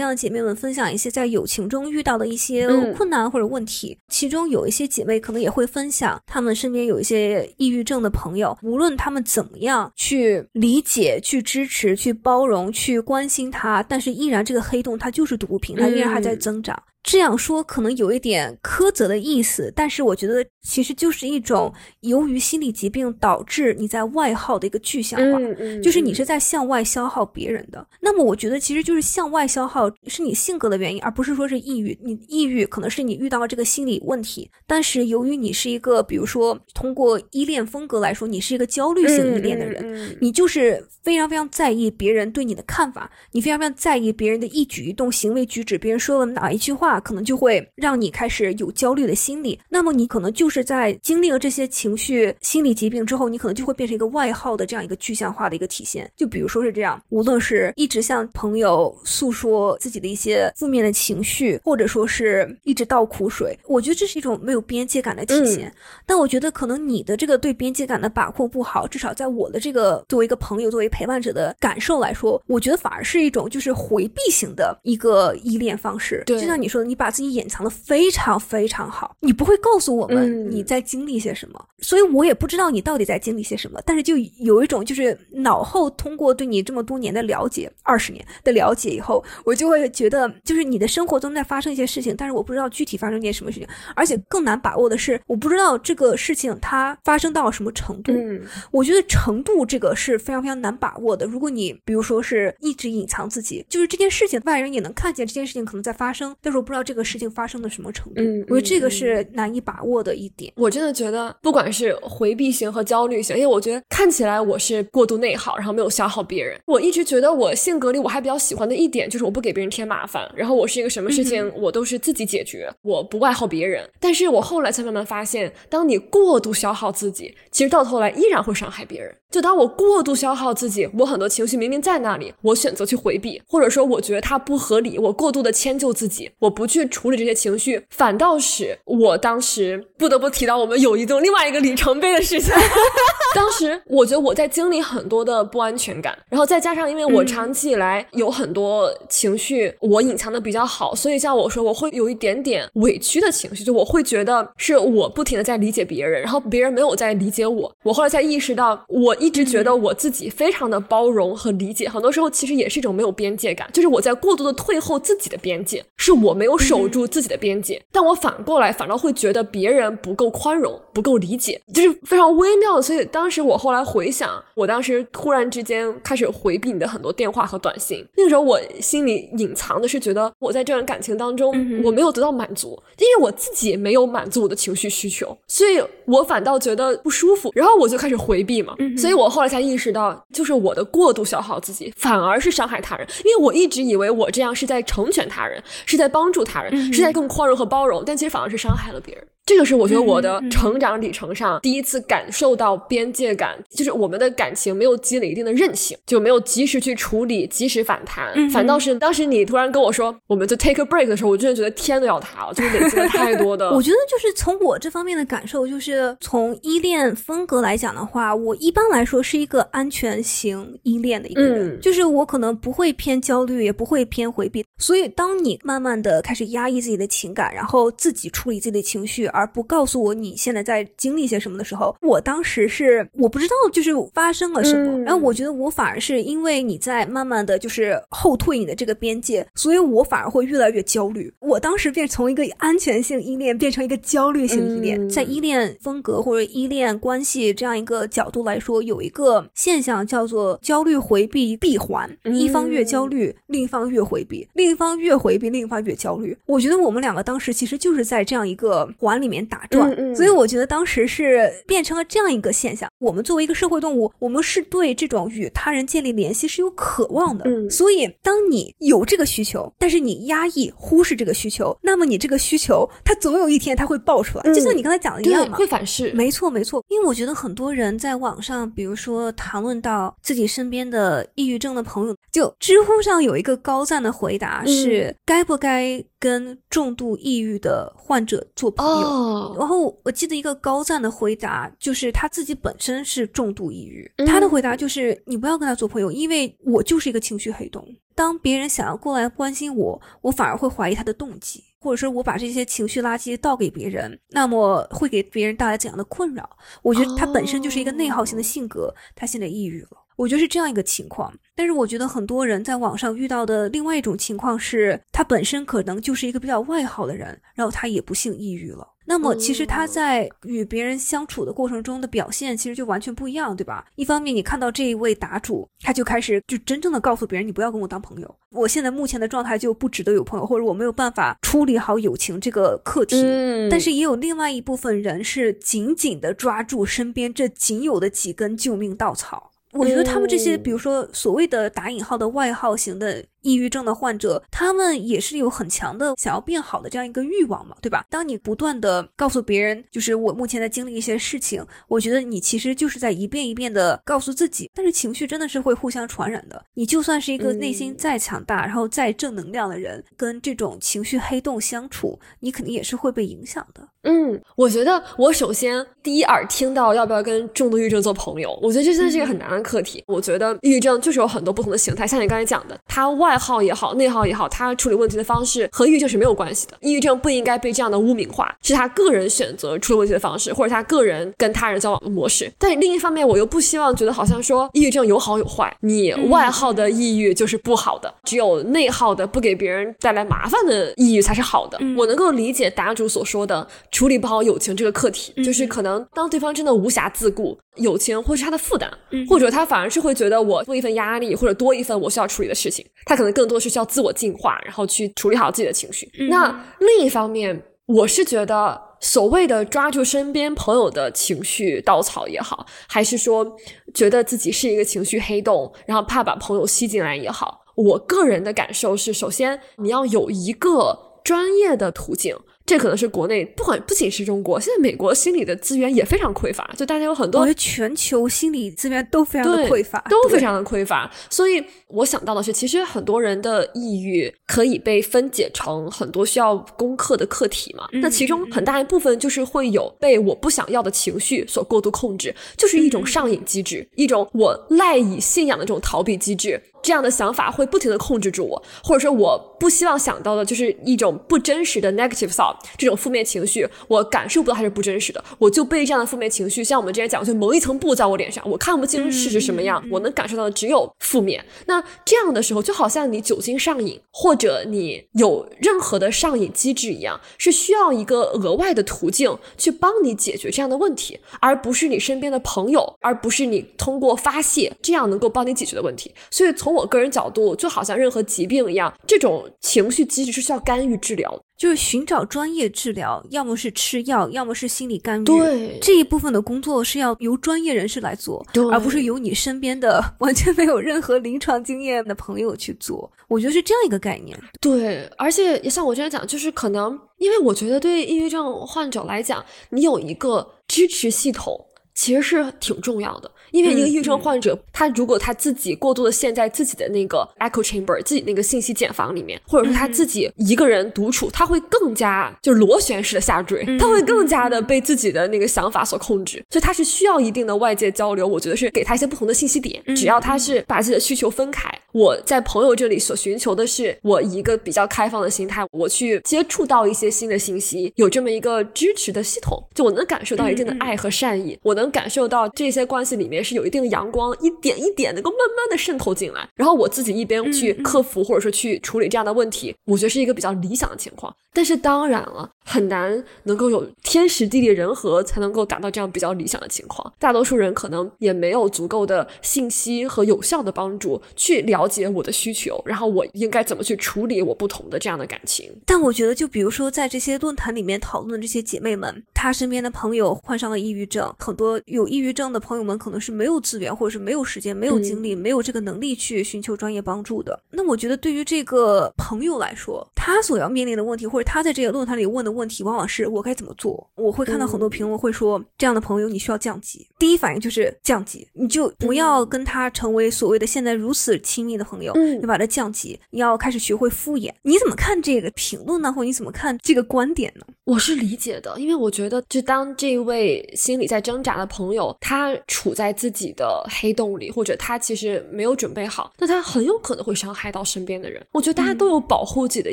[0.00, 3.98] 样的姐妹们分享一些在友情中遇到的一些困难或者问题。
[4.08, 12.14] 其中有一些姐妹可能也会分享她们身边有一些抑郁症的朋友，无论他们怎么样去理解、去支持、去。
[12.26, 16.76] 包容去关心他，但是依然这个黑洞它就是毒品，它依然还在增长。
[17.06, 25.38] 这样说可能有一点苛责的意思，但是我觉得其实就是一种由于心理疾病导致你在外耗的一个具象化，
[25.80, 27.86] 就是你是在向外消耗别人的。
[28.00, 31.96] 那么我觉得其实就是向外消耗是你性格的原因，而不是说是抑郁。
[32.02, 46.95] 你抑郁可能是你遇到了这个心理问题，但是由于你是一个，比如说通过依恋风格来说，你是一个焦虑性依恋的人，你就是非常非常在意别人对你的看法，你非常非常在意别人的一举一动、行为举止，别人说了哪一句话。
[46.96, 49.58] 话，可能就会让你开始有焦虑的心理。
[49.68, 56.10] 那么你可能就是在经历了这些情绪、心理疾病之后，你可能就会变成一个外耗的这样一个具象化的一个体现。
[56.16, 65.72] 就比如说是这样，无论是一直向朋友诉说自己的一些负面的情绪，或者说是一直倒苦水，我觉得这是一种没有边界感的体现。
[66.06, 76.22] 但我觉得可能你的这个对边界感的把控不好，至少在我的这个作为一个朋友、作为陪伴者的感受来说，我觉得反而是一种就是回避型的一个依恋方式。
[76.26, 83.80] 对就像你说的，你把自己掩藏的非常非常好，你不会告诉我们嗯你在经历些什么，所以我也不知道你到底在经历些什么。
[83.84, 98.12] 但是就有一种就是脑后通过对你这么多年的了解，二十年的了解以后，我就会觉得就是你的生活中在发生一些事情，但是我不知道具体发生一件什么事情，而且更难把握的是，我不知道这个事情它发生到什么程度。
[98.12, 101.26] 嗯，我觉得程度这个是非常非常难把握的。
[101.26, 108.20] 如果你比如说是一直隐藏自己，就是这件事情外人也能看见这件事情可能在发生，但是我不知道这个事情发生的什么程度。
[108.20, 110.52] 嗯我觉得这个嗯是难以把握的一点。
[110.56, 116.58] 我真的觉得，不管是回避型和焦虑型，因为我觉得看起来我是过度内耗，然后没有消耗别人。
[116.66, 123.88] 我一直觉得我性格里我还比较喜欢的一点就是我不给别人添麻烦，然后我是一个什么事情我都是自己解决，我不外耗别人。
[124.00, 129.14] 但是我后来才慢慢发现，当你过度消耗自己，其实到头来依然会伤害别人。
[129.28, 142.54] 就当我过度消耗自己，我很多情绪明明在那里，我选择去回避，或者说我觉得它不合理，我过度的迁就自己，我不去处理这些情绪，反倒是我当时不得不提到我们友谊中另外一个里程碑的事情。
[143.34, 157.70] 当时我觉得我在经历很多的不安全感，然后再加上因为我长期以来有很多情绪我隐藏的比较好，所以像我说我会有一点点委屈的情绪，就我会觉得是我不停的在理解别人，然后别人没有在理解我。
[157.82, 172.82] 我后来才意识到，我一直觉得我自己非常的包容和理解，很多时候其实也是一种没有边界感，就是我在过度的退后自己的边界，是我没有守住自己的边界，但我反过来反倒会觉得别人不够宽容，不够理解，就是非常微妙的。
[172.82, 188.74] 所以当时我后来回想，我当时突然之间开始回避你的很多电话和短信，那个时候我心里隐藏的是觉得我在这段感情当中嗯我没有得到满足，因为我自己没有满足我的情绪需求，所以我反倒觉得不舒服，然后我就开始回避嘛。
[188.78, 199.26] 嗯所以我后来才意识到，就是我的过度消耗自己，反而是伤害他人，因为我一直以为我这样是在成全他人，是在帮助他人，是在更宽容和包容，但其实反而是伤害了别人。
[199.46, 213.70] 这个是我觉得我的成长里程上第一次感受到边界感，就是我们的感情没有积累一定的韧性，就没有及时去处理、及时反弹，嗯反倒是当时你突然跟我说我们就 take a break 的时候，我真的觉得天都要塌了，就是累积了太多的。
[213.72, 224.64] 我觉得就是从我这方面的感受，就是从依恋风格来讲的话，我一般来说是一个安全型依恋的一个人，嗯就是我可能不会偏焦虑，也不会偏回避。
[224.78, 241.32] 所以，当你慢慢的开始压抑自己的情感，然后自己处理自己的情绪，而不告诉我你现在在经历些什么的时候，我当时是我不知道就是发生了什么，嗯然后我觉得我反而是因为你在慢慢的就是后退你的这个边界，所以我反而会越来越焦虑。
[241.40, 256.36] 我当时变从一个安全性依恋变成一个焦虑性依恋，嗯在依恋风格或者依恋关系这样一个角度来说，有一个现象叫做焦虑回避闭环，嗯一方越焦虑，另一方越回避，另一方越回避，另一方越焦虑。
[256.46, 262.88] 我觉得我们两个当时其实就是在这样一个环里面打转，嗯嗯所以我觉得当时是变成了这样一个现象。
[262.98, 267.44] 我们作为一个社会动物，我们是对这种与他人建立联系是有渴望的。
[267.46, 275.56] 嗯所以当你有这个需求，但是你压抑、忽视这个需求，那么你这个需求它总有一天它会爆出来，嗯就像你刚才讲的一样嘛。
[275.56, 289.15] 会反噬，没错，没错，因为我觉得很多人在网上，比如说谈论到自己身边的抑郁症的朋友，就知乎上有一个高赞的回答是：该不该跟重度抑郁的患者做朋友？
[289.16, 297.86] 哦，然后我记得一个高赞的回答，就是他自己本身是重度抑郁，嗯他的回答就是你不要跟他做朋友，因为我就是一个情绪黑洞。
[298.14, 306.48] 当别人想要过来关心我，我反而会怀疑他的动机，或者说我把这些情绪垃圾倒给别人，那么会给别人带来怎样的困扰？
[306.82, 309.88] 我觉得他本身就是一个内耗型的性格，他现在抑郁了。
[310.16, 318.95] 我觉得是这样一个情况，但是我觉得很多人在网上遇到的另外一种情况是，他本身可能就是一个比较外耗的人，然后他也不幸抑郁了。
[319.06, 323.86] 那么其实他在与别人相处的过程中的表现，其实就完全不一样，对吧？
[323.94, 333.22] 一方面，你看到这一位答主，他就开始就真正的告诉别人，你不要跟我当朋友，我现在目前的状态就不值得有朋友，或者我没有办法处理好友情这个课题。
[333.22, 339.52] 嗯，但是也有另外一部分人是紧紧的抓住身边这仅有的几根救命稻草。
[339.72, 348.04] 我觉得他们这些，嗯比如说所谓的打引号的外号型的抑郁症的患者，他们也是有很强的想要变好的这样一个欲望嘛，对吧？
[348.10, 356.64] 当你不断的告诉别人，就是我目前在经历一些事情，我觉得你其实就是在一遍一遍的告诉自己，但是情绪真的是会互相传染的。
[356.74, 363.88] 你就算是一个内心再强大，然后再正能量的人，跟这种情绪黑洞相处，你肯定也是会被影响的。
[364.02, 370.04] 嗯，我觉得我首先第一耳听到要不要跟重度抑郁症做朋友，我觉得这真的是一个很难的课题。
[370.06, 376.76] 我觉得抑郁症就是有很多不同的形态，像你刚才讲的，它外耗也好，内耗也好，他处理问题的方式和抑郁症是没有关系的。
[376.80, 382.52] 抑郁症不应该被这样的污名化，是他个人选择处理问题的方式，或者他个人跟他人交往的模式。
[382.58, 391.78] 但另一方面，我又不希望觉得好像说抑郁症有好有坏，你外耗的抑郁就是不好的，只有内耗的不给别人带来麻烦的抑郁才是好的。
[391.96, 393.66] 我能够理解答主所说的。
[393.90, 398.90] 处理不好友情这个课题，就是可能当对方真的无暇自顾，友情会是他的负担，
[399.26, 406.10] 或者他反而是会觉得我多一份压力，或者多一份我需要处理的事情，他可能更多是需要自我净化，然后去处理好自己的情绪。
[406.28, 413.56] 那另一方面，我是觉得所谓的抓住身边朋友的情绪稻草也好，还是说
[413.94, 422.36] 觉得自己是一个情绪黑洞，然后怕把朋友吸进来也好，我个人的感受是，首先你要有一个专业的途径。
[422.66, 431.08] 这可能是国内不管不仅是中国，现在美国心理的资源也非常匮乏，就大家有很多，我觉得全球心理资源都非常的匮乏，都非常的匮乏。
[431.30, 437.86] 所以我想到的是，其实很多人的抑郁可以被分解成很多需要攻克的课题嘛。
[437.92, 446.60] 那其中很大一部分就是会有被我不想要的情绪所过度控制，就是一种上瘾机制，一种我赖以信仰的这种逃避机制。
[446.86, 461.44] 这样的想法会不停的控制住我，或者说我不希望想到的就是一种不真实的 negative thought，这种负面情绪，我感受不到它是不真实的，我就被这样的负面情绪，像我们之前讲，就蒙一层布在我脸上，我看不清事实什么样，我能感受到的只有负面。
[461.66, 476.14] 那这样的时候，就好像你酒精上瘾，或者你有任何的上瘾机制一样，是需要一个额外的途径去帮你解决这样的问题，而不是你身边的朋友，而不是你通过发泄这样能够帮你解决的问题。
[476.30, 485.24] 所以从我个人角度，就好像任何疾病一样，这种情绪机制是需要干预治疗，就是寻找专业治疗，要么是吃药，要么是心理干预。
[485.24, 493.10] 对这一部分的工作是要由专业人士来做，而不是由你身边的完全没有任何临床经验的朋友去做。
[493.28, 494.38] 我觉得是这样一个概念。
[494.60, 501.65] 对，而且也像我之前讲，就是可能因为我觉得对抑郁症患者来讲，你有一个支持系统
[501.96, 503.30] 其实是挺重要的。
[503.52, 518.26] 因为一个抑郁症患者，他如果他自己过度的陷在自己的那个 echo chamber，自己那个信息茧房里面，或者说他自己一个人独处，他会更加就是螺旋式的下坠，他会更加的被自己的那个想法所控制，所以他是需要一定的外界交流。
[518.26, 521.70] 我觉得是给他一些不同的信息点，只要他是把自己的需求分开。
[521.92, 533.36] 我在朋友这里所寻求的是我一个比较开放的心态，我去接触到一些新的信息，有这么一个支持的系统，就我能感受到一定的爱和善意，我能感受到这些关系里面。
[533.46, 541.32] 是有一定阳光，一点一点能够慢慢的渗透进来，然后我自己一边去克服或者说去处理这样的问题，我觉得是一个比较理想的情况。
[541.52, 547.10] 但是当然了，很难能够有天时地利人和才能够达到这样比较理想的情况。
[547.18, 555.72] 大多数人可能也没有足够的信息和有效的帮助去了解我的需求，然后我应该怎么去处理我不同的这样的感情。
[555.86, 567.58] 但我觉得，就比如说在这些论坛里面讨论的这些姐妹们，她身边的朋友患上了抑郁症，很多有抑郁症的朋友们可能是没有资源，或者是没有时间、没有精力、没有这个能力去寻求专业帮助的。
[567.70, 574.08] 那我觉得，对于这个朋友来说，他所要面临的问题，或者他在这个论坛里问的问题，往往是我该怎么做？
[574.14, 577.06] 我会看到很多评论会说，这样的朋友你需要降级。
[577.18, 584.52] 第一反应就是降级，你就不要跟他成为所谓的现在如此亲密的朋友，你把他降级，你要开始学会敷衍。
[584.62, 586.12] 你怎么看这个评论呢？
[586.12, 587.66] 或者你怎么看这个观点呢？
[587.84, 598.44] 我是理解的，因为我觉得，就当这位心里在挣扎的朋友，他处在自己的黑洞里，或者他其实没有准备好，那他很有可能会伤害到身边的人。
[598.50, 599.92] 我觉得大家都有保护自己的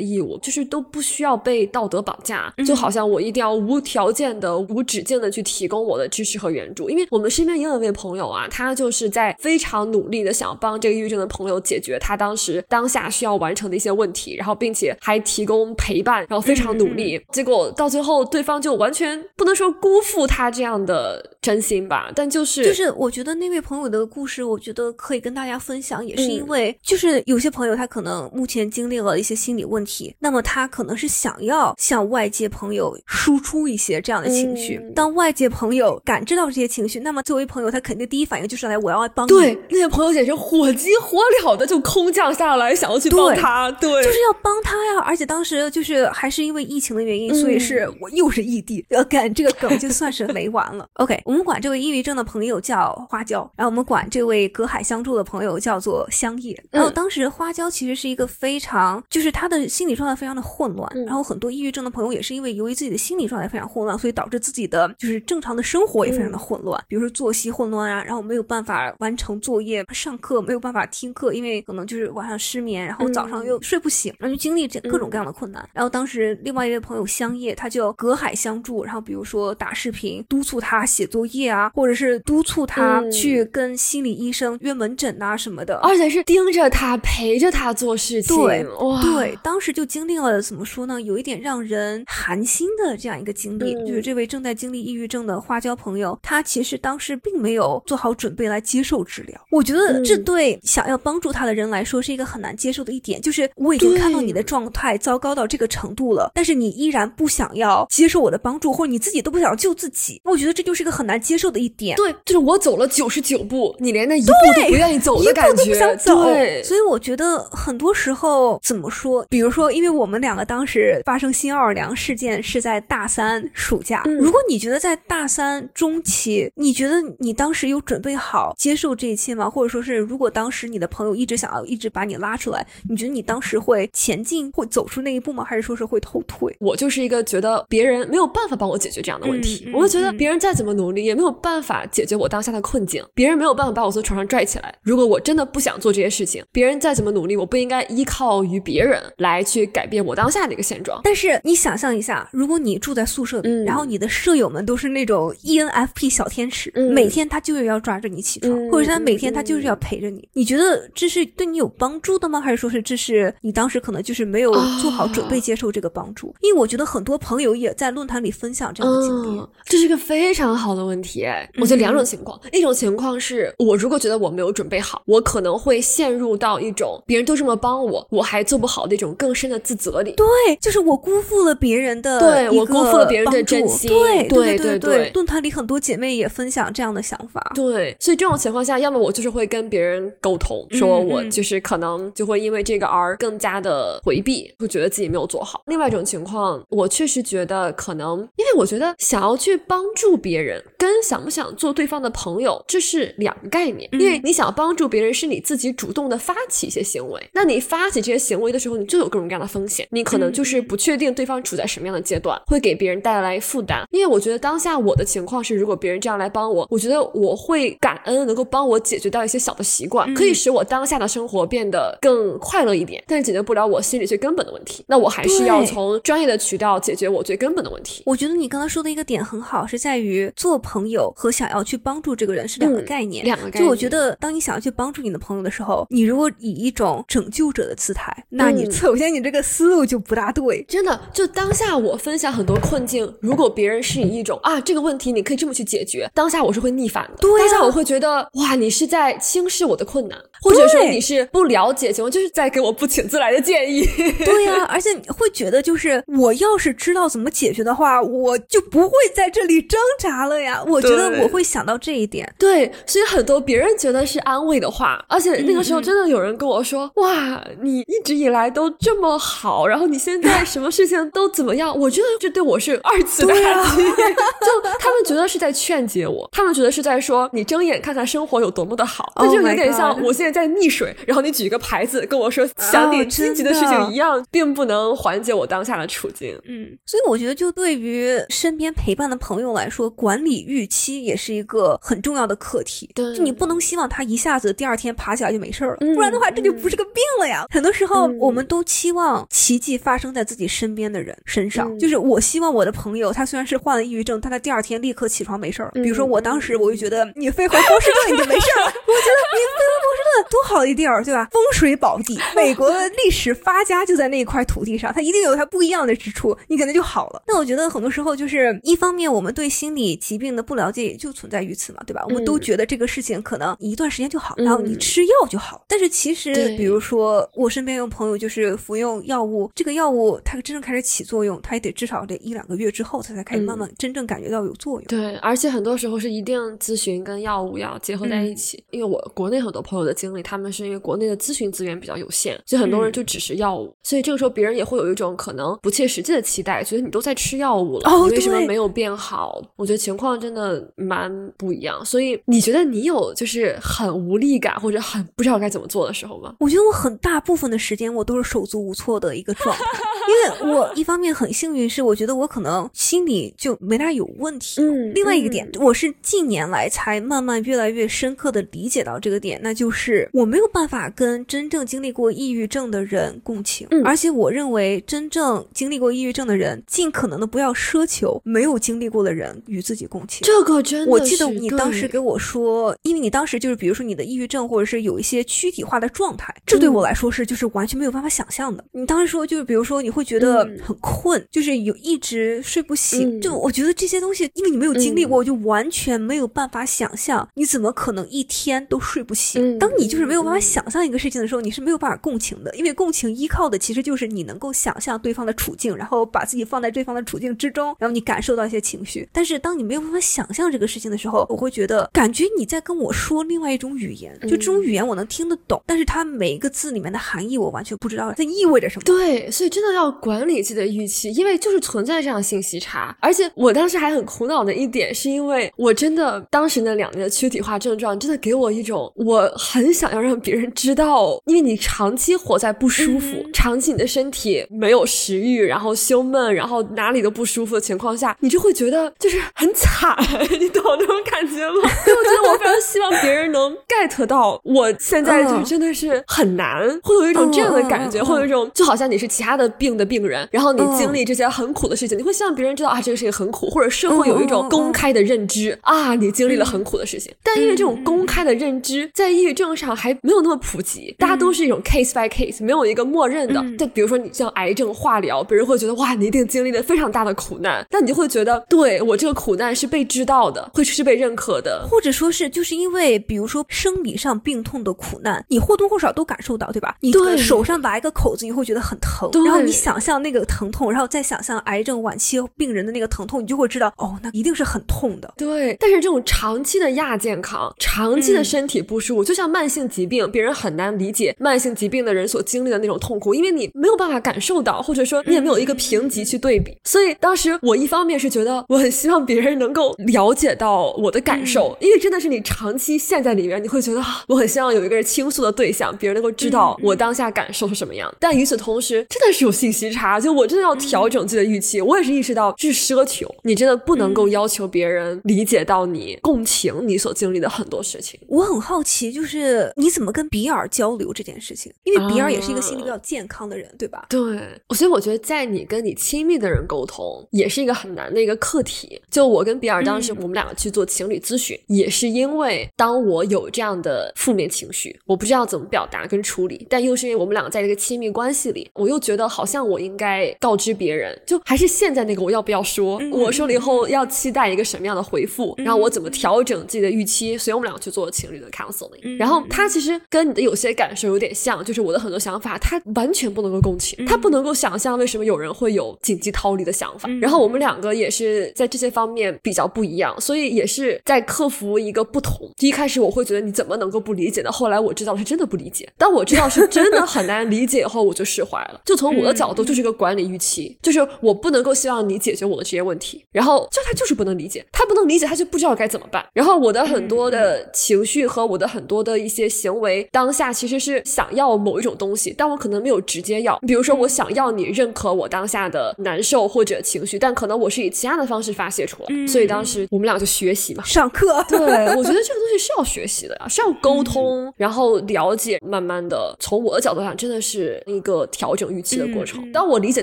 [0.00, 6.90] 义务，就是都不需要被道德绑架，就好像我一定要无条件的、无止境的去提供我的支持和援助。
[6.90, 17.84] 因为我们身边也有一位朋友啊，他就是在非常努力的想帮这个抑郁症的朋友解决他当时当下需要完成的一些问题，然后并且还提供陪伴，然后非常努力，结果到。
[17.84, 34.76] 到最后，对方就完全不能说辜负他这样的真心吧，但就是就是我觉得那位朋友的故事，我觉得可以跟大家分享，也是因嗯为就是有些朋友他可能目前经历了一些心理问题，那么他可能是想要向外界朋友输出一些这样的情绪。
[34.82, 45.00] 嗯当外界朋友感知到这些情绪，那么作为朋友，他肯定第一反应就是来我要帮你，对那些朋友简直火急火燎的就空降下来，想要去帮他，对，就是要帮他呀。
[45.04, 50.86] 而且当时就是还是因为疫情的原因，所以是我又是异地，要，干这个梗就算是 没完了。
[50.94, 56.60] OK，我们管这位抑郁症的朋友叫花椒，然后我们管这位隔海相助的朋友叫做香叶。
[56.70, 61.04] 然后当时花椒其实是一个非常，就是他的心理状态非常的混乱，嗯。
[61.04, 75.68] 然后很多抑郁症的朋友也是因为由于自己的心理状态非常混乱，所以导致自己的就是正常的生活也非常的混乱，比如说作息混乱啊，然后没有办法完成作业，上课没有办法听课，因为可能就是晚上失眠，然后早上又睡不醒，然后就经历这各种各样的困难。
[75.72, 83.10] 然后当时另外一位朋友香叶，他就隔海相助，然后比如说打视频督促他写作业啊，或者是督促他嗯。
[83.10, 85.76] 去跟心理医生约门诊啊什么的。
[85.78, 99.40] 而且是盯着他陪着他做事情，对哇，对，当时就经历了怎么说呢，有一点让人寒心的这样一个经历，嗯就是这位正在经历抑郁症的花椒朋友，他其实当时并没有做好准备来接受治疗。
[99.50, 100.24] 我觉得这嗯。
[100.24, 111.96] 对想要帮助他的人来说是一个很难接受的一点，就是我已经看到你的状态糟糕到这个程度了，但是你依然不想要接受我的帮助，或者你自己都不想救自己，我觉得这就是一个很难接受的一点。
[111.96, 116.24] 对，就是我走了九十九步，你连那一步都不愿意走的感觉，想走。
[116.24, 129.48] 对，所以我觉得很多时候怎么说，比如说，因为我们两个当时发生新奥尔良事件是在大三暑假，嗯如果你觉得在大三中期，你觉得你当时有准备好接受这一切吗？
[129.48, 135.44] 或者说是，如果当时你的朋友一直想要一直把你拉出来，你觉得你当时会前进，会走出那一步吗？
[135.44, 136.54] 还是说是会后退？
[136.60, 144.74] 我就是一个觉得别人没有办法帮我解决这样的问题，嗯嗯我就觉得嗯别人再怎么努力也没有办法解决我当下的困境，别人没有办法把我从床上拽起来。
[144.82, 151.00] 如果我真的不想做这些事情，别人再怎么努力，我不应该依靠于别人来去改变我当下的一个现状。
[151.04, 162.40] 但是你想象一下，如果你住在宿舍里，嗯然后你的舍友们都是那种 E ENFP 小天使，嗯每天他就是要抓着你起床，嗯或者是他每天他就是要陪着你，你觉得这是对你有帮助的吗？
[162.40, 166.34] 还是说是这是你当时可能就是没有做好准备接受这个帮助？
[166.40, 169.38] 因为我觉得很多朋友也在论坛里分享这样的经历。
[169.38, 171.03] 嗯，这是一个非常好的问题。
[171.24, 180.12] 哎，我觉得两种情况，一种情况是我如果觉得我没有准备好，我可能会陷入到一种别人都这么帮我，我还做不好的一种更深的自责里。
[180.12, 180.26] 对，
[180.60, 187.52] 就是我辜负了别人的对我辜负了别人的真心对对对对对论坛里很多姐妹也分享这样的想法。
[187.54, 195.62] 对，所以这种情况下，要么我就是会跟别人沟通，说我就是可能就会因为这个而更加的回避，会觉得自己没有做好。
[195.66, 200.62] 另外一种情况，我确实觉得可能，因为我觉得想要去帮助别人，
[200.94, 203.88] 跟想不想做对方的朋友，这是两个概念。
[203.92, 213.84] 因为你想帮助别人，是你自己主动的发起一些行为，那你发起这些行为的时候，你就有各种各样的风险，你可能就是不确定对方处在什么样的阶段，会给别人带来负担。
[213.90, 223.02] 因为我觉得当下我的情况是，如果别人这样来帮我，我觉得我会感恩，能够帮我解决掉一些小的习惯，可以使我当下的生活变得更快乐一点。
[223.08, 228.04] 但是解决不了我心里最根本的问题，那我还是要从专业的渠道解决我最根本的问题。
[228.06, 233.24] 我觉得你刚刚说的一个点很好，是在于做朋友和想要去帮助这个人是两个嗯概念。
[233.24, 240.62] 两个概念就我觉得，当你想要去帮助你的朋友的时候，你如果以一种拯救者的姿态，那你嗯 首先你这个思路就不大对。
[240.68, 247.14] 真的，就当下我分享很多困境，如果别人是以一种啊这个问题你可以这么去解决，当下我是会逆反的。
[247.18, 253.84] 对啊当下我会觉得哇，你是在轻视我的困难，或者说你是不了解情况，就是在给我不请自来的建议。
[254.24, 260.62] 对呀、而且你会觉得，就是我要是知道怎么解决的话，我就不会在这里挣扎了呀。
[260.66, 262.32] 我觉得我会想到这一点。
[262.38, 273.82] 对，所以很多别人觉得是安慰的话，而且那个时候嗯真的有人跟我说：“哇，你一直以来都这么好，然后你现在什么事情都怎么样？” 我觉得这对我是二次打击。
[273.84, 286.38] 就他们觉得是在劝解我，他们觉得是在说你睁眼看看生活有多么的好，这 Oh 就有点像我现在在溺水，然后你举一个牌子跟我说想点积极的事情一样，并不能缓解我当下的处境。
[286.46, 292.88] 嗯，所以我觉得，就对于身边陪伴的朋友来说，管理预期也是一个很重要的课题。
[292.94, 297.46] 对就你不能希望他一下子第二天爬起来就没事儿了，嗯不然的话，这就不是个病了呀。
[297.50, 301.70] 很多时候，嗯我们都期望奇迹发生在自己身边的人身上。
[301.70, 305.72] 嗯就是我希望我的朋友，他虽然是患了抑郁症，但他第二天立刻起床没事儿了。
[305.82, 311.28] 比如说我当时，我就觉得你飞回波士顿你就没事儿了， 我觉得你飞回波士顿多好的地儿，对吧？
[311.30, 317.22] 风水宝地，美国的历史发家就在那一块土地上，它一定有它不一样的之处，你可能就好了。
[317.26, 322.04] 那我觉得很多时候就是一方面，我们对心理疾病的不了解也就存在于此嘛，对吧？
[322.08, 325.64] 我们都觉得这个事情可能一段时间就好，然后你吃药就好。
[325.68, 334.86] 但是其实，比如说我身边有朋友就是服用药物，这个药物它真正开始起作用，它也得至少得一两个月之后，它才开始慢慢真正感觉到有作用。
[334.86, 349.40] 对，而且很多时候是一定咨询跟药物要结合在一起，因为我国内很多朋友的经历，他们是因为国内的咨询资源比较有限，所以很多人就只是药物，所以这个时候别人也会有一种可能不切实际的期待，觉得你都在吃药物了，你为什么没有变好？
[349.56, 351.84] 我觉得情况真那蛮不一样。
[351.84, 356.34] 所以你觉得你有就是很无力感或者很不知道该怎么做的时候吗？
[356.40, 359.64] 我觉得我很大部分的时间我都是手足无措的一个状态，
[360.08, 364.60] 因为我一方面很幸运，是我觉得我可能心里就没大有问题。
[364.60, 380.20] 嗯，另外一个点，我是近年来才慢慢越来越深刻的理解到这个点，那就是我没有办法跟真正经历过抑郁症的人共情，而且我认为真正经历过抑郁症的人，尽可能的不要奢求没有经历过的人与自己共情。
[380.22, 388.64] 这个真的，我记得你当时给我说，因为你当时就是比如说你的抑郁症，或者是有一些躯体化的状态，这对我来说是就是完全没有办法想象的。
[388.72, 399.58] 你当时说就是比如说你会觉得很困，就是有一直睡不醒，就我觉得这些东西，因为你没有经历过，我就完全没有办法想象你怎么可能一天都睡不醒。
[399.58, 409.08] 当你就是没有办法想象一个事情的时候，你是没有办法共情的，因为共情依靠的其实就是你能够想象对方的处境，然后把自己放在对方的处境之中，然后你感受到一些情绪。
[409.12, 418.82] 但是当你没有办法想象这个事情的时候，我会觉得感觉你在跟我说另外一种语言，就这种语言我能听得懂，但是它每一个字里面的含义我完全不知道它意味着什么。
[418.84, 422.96] 对，所以真的要管理自己的预期，因为就是存在这样信息差。
[423.00, 439.96] 而且我当时还很苦恼的一点，是因为我真的当时那两年的躯体化症状，真的给我一种我很想要让别人知道，因为你长期活在不舒服，长期你的身体没有食欲，然后胸闷，然后哪里都不舒服的情况下，你就会觉得就是很惨，
[440.40, 441.68] 你懂那种感觉吗？
[441.84, 457.12] 所以我觉得我非常希望别人能 get 到我现在就真的是很难，会有一种这样的感觉，会有一种就好像你是其他的病的病人，然后你经历这些很苦的事情，你会希望别人知道啊，这个事情很苦，或者社会有一种公开的认知啊，你经历了很苦的事情。
[457.22, 463.44] 但因为这种公开的认知在抑郁症上还没有那么普及，大家都是一种 case by case，没有一个默认的。
[463.58, 476.76] 就比如说你像癌症化疗，别人会觉得哇，你一定经历了非常大的苦难，但你就会觉得对我这个苦难是被知道的，会是被认可的，或者说是就是因为比如说生理上病痛的苦难，你或多或少都感受到，对吧？
[476.80, 485.14] 你手上拔一个口子，你会觉得很疼，然后你想象那个疼痛，然后再想象癌症晚期病人的那个疼痛，你就会知道哦，那一定是很痛的。
[485.16, 496.54] 对，但是这种长期的亚健康，长期的身体不舒服，就像慢性疾病，别人很难理解慢性疾病的人所经历的那种痛苦，因为你没有办法感受到，或者说你也没有一个评级去对比。
[496.64, 507.90] 所以当时我一方面是觉得我很希望别人能够了解到我的感受，因为真的是你长期陷在里面，你会觉得我很希望有一个人倾诉的对象，别人能够知道我当下感受是什么样。
[507.98, 511.60] 但与此同时，真的是有信息差，就我真的要调整自己的预期。
[511.60, 517.98] 我也是意识到这是奢求，你真的不能够要求别人理解到你、共情你所经历的很多事情。
[518.08, 521.52] 我很好奇，就是你怎么跟比尔交流这件事情？
[521.62, 523.86] 因为比尔也是一个心理比较健康的人，对吧？
[523.88, 524.20] 对，
[524.54, 528.80] 所以我觉得在你跟你亲密的人沟通，也是一个很难的一个课题。
[528.90, 542.80] 就我跟比尔当时，我们两个去做情侣咨询，也是因为当我有这样的负面情绪，我不知道怎么表达跟处理，但又是因为我们两个在这个亲密关系里，我又觉得好像我应该告知别人，就还是现在那个我要不要说？
[542.90, 545.34] 我说了以后要期待一个什么样的回复？
[545.38, 547.16] 然后我怎么调整自己的预期？
[547.18, 548.96] 所以我们两个去做情侣的 counseling。
[548.98, 556.88] 然后他其实跟你的有些感受有点像，就是我的很多想法，他完全不能够共情，他不能够想象为什么有人会有紧急逃离的想法。
[557.00, 562.30] 然后我们两个也是在这些方面比较不一样，所以也是在克服一个不同。
[562.38, 564.30] 一开始我会觉得你怎么能够不理解呢？
[564.30, 565.68] 后来我知道是真的不理解。
[565.76, 568.60] 当我知道是真的很难理解以后，我就释怀了。
[568.64, 576.04] 就从我的角度，就是一个管理预期，就是我不能够希望你解决我的这些问题，然后就他就是不能理解，他不能理解，他就不知道该怎么办。
[576.12, 583.38] 然后我的很多的情绪和我的很多的一些行为，当下其实是想要某一种东西，但我可能没有直接要。
[583.46, 589.06] 比如说，我想要你认可我当下的难受或者情绪，但可能我是以其他的方式发泄出来。
[589.06, 591.24] 所以当时我们俩就学习嘛，上课。
[591.28, 599.13] 对，我觉得这个东西西是要学习的呀，是要沟通，然后了解，慢慢的从我的角度上，真的是一个调整预期的过程。
[599.32, 599.82] 当我理解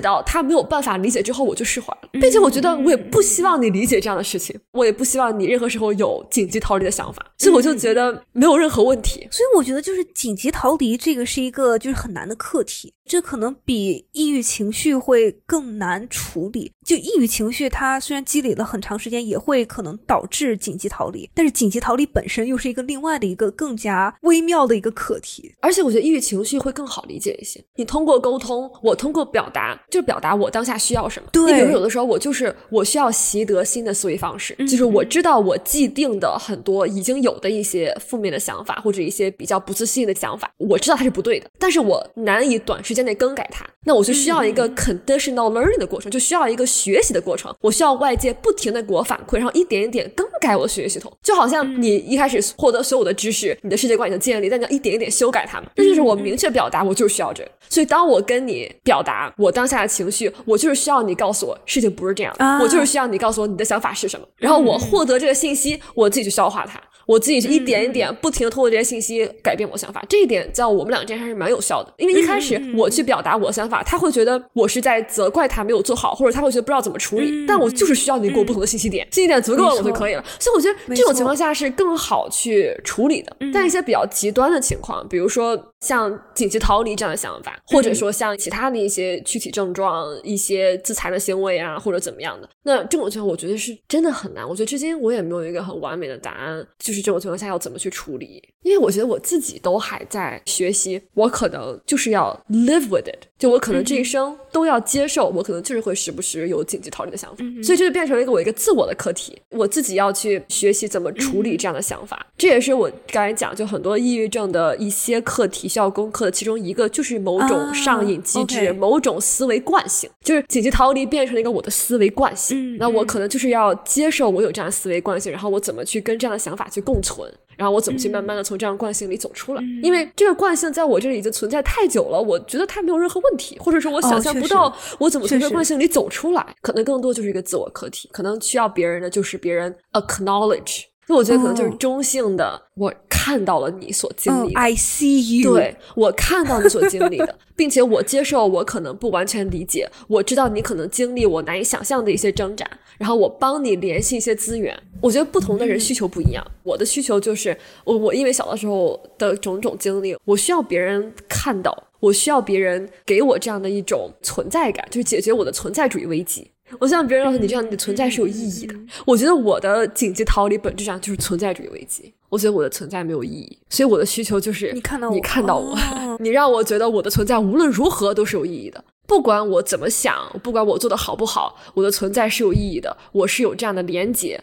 [0.00, 9.26] 到他没有办法理解之后，我就释怀了，并且我觉得我也不希望你理解这样的事情，我也不希望你任何时候有紧急逃离的想法，所以我就觉得没有任何问题。
[9.30, 16.72] 所以我觉得就是紧急逃离这个是一个就是很难的课题，这可能比抑郁情绪会更难处理。
[16.84, 25.54] 就抑郁情绪，它虽然积累了很长时间，也会可能导致紧急逃离，但是紧急逃离本身又是一个另外的一个更加微妙的一个课题。
[25.60, 31.28] 而且我觉得抑郁情绪会更好理解一些，你通过沟通，我通过表达，就表达我当下需要什么。
[31.32, 57.50] 对，你比如有的时候我就是我需要习得新的思维方式，就是我知道我既定的很多已经有的一些负面的想法或者一些比较不自信的想法，我知道它是不对的，但是我难以短时间内更改它，那我就需要一个 conditional learning 的过程，就需要一个学习的过程，我需要外界不停的给我反馈，然后一点一点更改我的学习系统，就好像你一开始获得所有的知识，你的世界观已经建立，但你要一点一点修改它嘛，这就是我明确表达，我就是需要这个。
[57.68, 66.80] 所以当我跟你表达我当下的情绪，我就是需要你告诉我事情不是这样的，我就是需要你告诉我你的想法是什么，然后我获得这个信息，我自己去消化它。
[67.06, 71.92] 我自己是一点一点不停的通过这些信息改变我想法，这一点在我们俩之间还是蛮有效的。
[71.98, 77.46] 因为一开始我去表达我的想法，他会觉得我是在责怪他没有做好，或者他会觉得不知道怎么处理。
[77.46, 80.24] 但我就是需要你给我不同的信息点，信息点足够了我就可以了。
[80.38, 83.36] 所以我觉得这种情况下是更好去处理的。
[83.52, 94.48] 但一些比较极端的情况，比如说像紧急逃离这样的想法，或者说像其他的一些躯体症状、一些自残的行为啊，或者怎么样的，那这种情况我觉得是真的很难。
[94.48, 98.42] 我觉得至今我也没有一个很完美的答案，就是这种情况下要怎么去处理。
[98.62, 112.24] 因为我觉得我自己都还在学习，我可能就是要 live with it，就我可能这一生都要接受，我可能就是会时不时有紧急逃离的想法，所以这就变成了一个我一个自我的课题，我自己要去学习怎么处理这样的想法。
[112.38, 122.76] 这也是我刚才讲，就很多抑郁症的一些课题需要攻克的其中一个，就是某种上瘾机制，某种思维惯性，就是紧急逃离变成了一个我的思维惯性。
[122.76, 127.32] 那我可能就是要接受我有这样的思维惯性，然后我怎么去跟这样的想法去共存。
[127.54, 129.62] 然后我怎么去慢慢的从这样惯性里走出来？
[129.82, 136.44] 因为这个惯性在我这里已经存在太久了，我觉得它没有任何问题，或者说我想象不到我怎么从这个惯性里走出来。
[136.60, 140.84] 可能更多就是一个自我课题，可能需要别人的就是别人 acknowledge。
[141.12, 154.74] 那我觉得可能就是中性的，我看到了你所经历，I see you，对我看到你所经历的， 并且我接受我可能不完全理解，我知道你可能经历我难以想象的一些挣扎，然后我帮你联系一些资源。
[155.02, 157.54] 我觉得不同的人需求不一样，我的需求就是
[157.84, 166.50] 我我因为小的时候的种种经历，我需要别人看到，我需要别人给我这样的一种存在感，就是解决我的存在主义危机。
[166.80, 168.74] 我希望别人告诉你，这样你的存在是有意义的。
[169.06, 172.12] 我觉得我的紧急逃离本质上就是存在主义危机。
[172.28, 175.76] 我觉得我的存在没有意义，所以我的需求就是你看到我，你看到我，
[176.18, 178.82] 你让我觉得我的存在无论如何都是有意义的。
[179.06, 182.96] 不管我怎么想，不管我做的好不好，我的存在是有意义的。
[183.12, 184.42] 我是有这样的连接。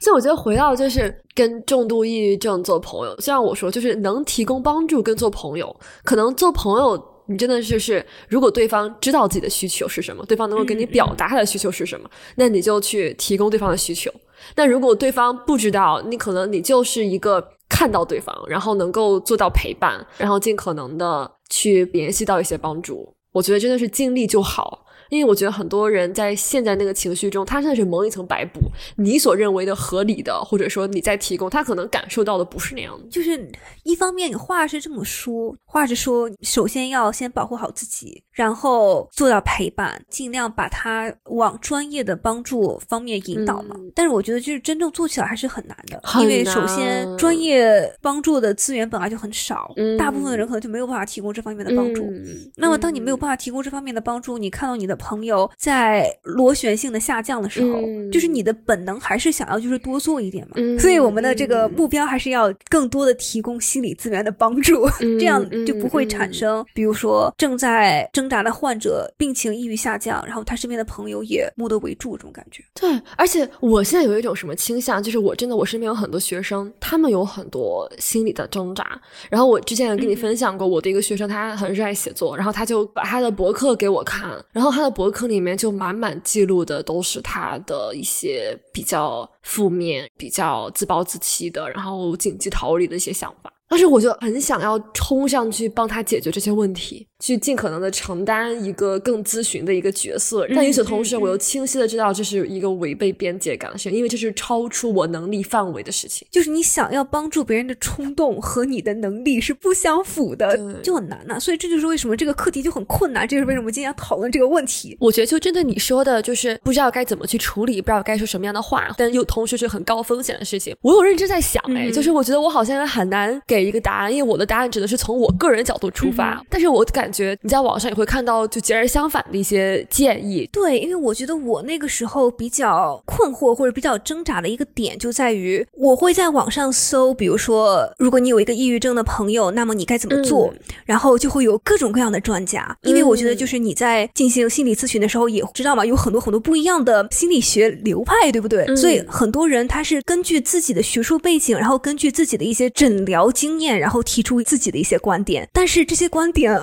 [0.00, 7.11] 所以我觉得回到就是跟重度抑郁症做朋友，虽然我说就是能提供帮助跟做朋友，可能做朋友。
[7.32, 14.12] 你真的是是，如果对方知道自己的需求是什么，对方能够给你表达他的需求是什么，那你就去提供对方的需求。
[14.56, 23.14] 那如果对方不知道，你可能你就是一个看到对方，然后能够做到陪伴，然后尽可能的去联系到一些帮助。
[23.32, 24.84] 我觉得真的是尽力就好。
[25.12, 28.60] 因为我觉得很多人在现在那个情绪中，他真的是蒙一层白布。
[28.96, 33.06] 你所认为的合理的，或者说你在提供，他可能感受到的不是那样的。
[33.10, 33.46] 就是
[33.82, 43.76] 一方面，你话是这么说，话是说，首先要先保护好自己，然后做到陪伴，尽量把他往专业的帮助方面引导嘛。
[43.94, 52.10] 但是我觉得，就是真正做起来还是很难的，因为首先专业帮助的资源本来就很少，大部分的人可能就没有办法提供这方面的帮助。
[52.56, 54.98] 那么，当你没有办法提供这方面的帮助，你看到你的。
[55.02, 57.80] 朋友在螺旋性的下降的时候，
[58.12, 64.88] 就是你的本能还是想要就是多做一点嘛，所以我们的这个目标还是要更多的提供心理资源的帮助，
[65.18, 72.62] 这样就不会产生，比如说正在挣扎的患者病情抑郁下降，然后他身边的朋友也目得为助这种感觉。
[72.72, 79.00] 对，而且我现在有一种什么倾向，就是我真的我身边有很多学生，他们有很多心理的挣扎。
[79.28, 84.91] 然后我之前也跟你分享过，我的一个学生他很热爱写作，然后他就把他的博客给我看，然后他的。
[84.92, 93.52] 博客里面就满满记录的都是他的一些比较负面、比较自暴自弃的，然后紧急逃离的一些想法。
[93.68, 100.44] 但是我就很想要冲上去帮他解决这些问题，去尽可能的承担一个更咨询的一个角色。
[100.52, 106.26] 但与此同时，我又清晰的知道这是一个违背边界感的事情，因为这是超出我能力范围的事情。
[106.32, 114.96] 就是你想要帮助别人的冲动和你的能力是不相符的，就很难呐、所以这就是为什么这个课题就很困难，这就是为什么今天要讨论这个问题。
[114.98, 120.74] 我觉得就针对你说的，就是不知道该怎么去处理，不知道该说什么样的话，但又同时是很高风险的事情。
[120.82, 130.48] 我有认真在想，哎、嗯就是我觉得我好像很难给一个答案，因为我的答案只能是从我个人角度出发，但是我感觉你在网上也会看到就截然相反的一些建议。
[130.52, 140.52] 对，因为我觉得我那个时候比较困惑或者比较挣扎的一个点就在于，我会在网上搜，比如说，如果你有一个抑郁症的朋友，那么你该怎么做？
[140.84, 148.64] 然后就会有各种各样的专家，因为我觉得就是你在进行心理咨询的时候，也知道嘛，有很多很多不一样的心理学流派，对不对？
[148.76, 156.58] 所以很多人他是根据自己的学术背景，然后根据自己的一些诊疗经验，然后提出自己的一些观点，但是这些观点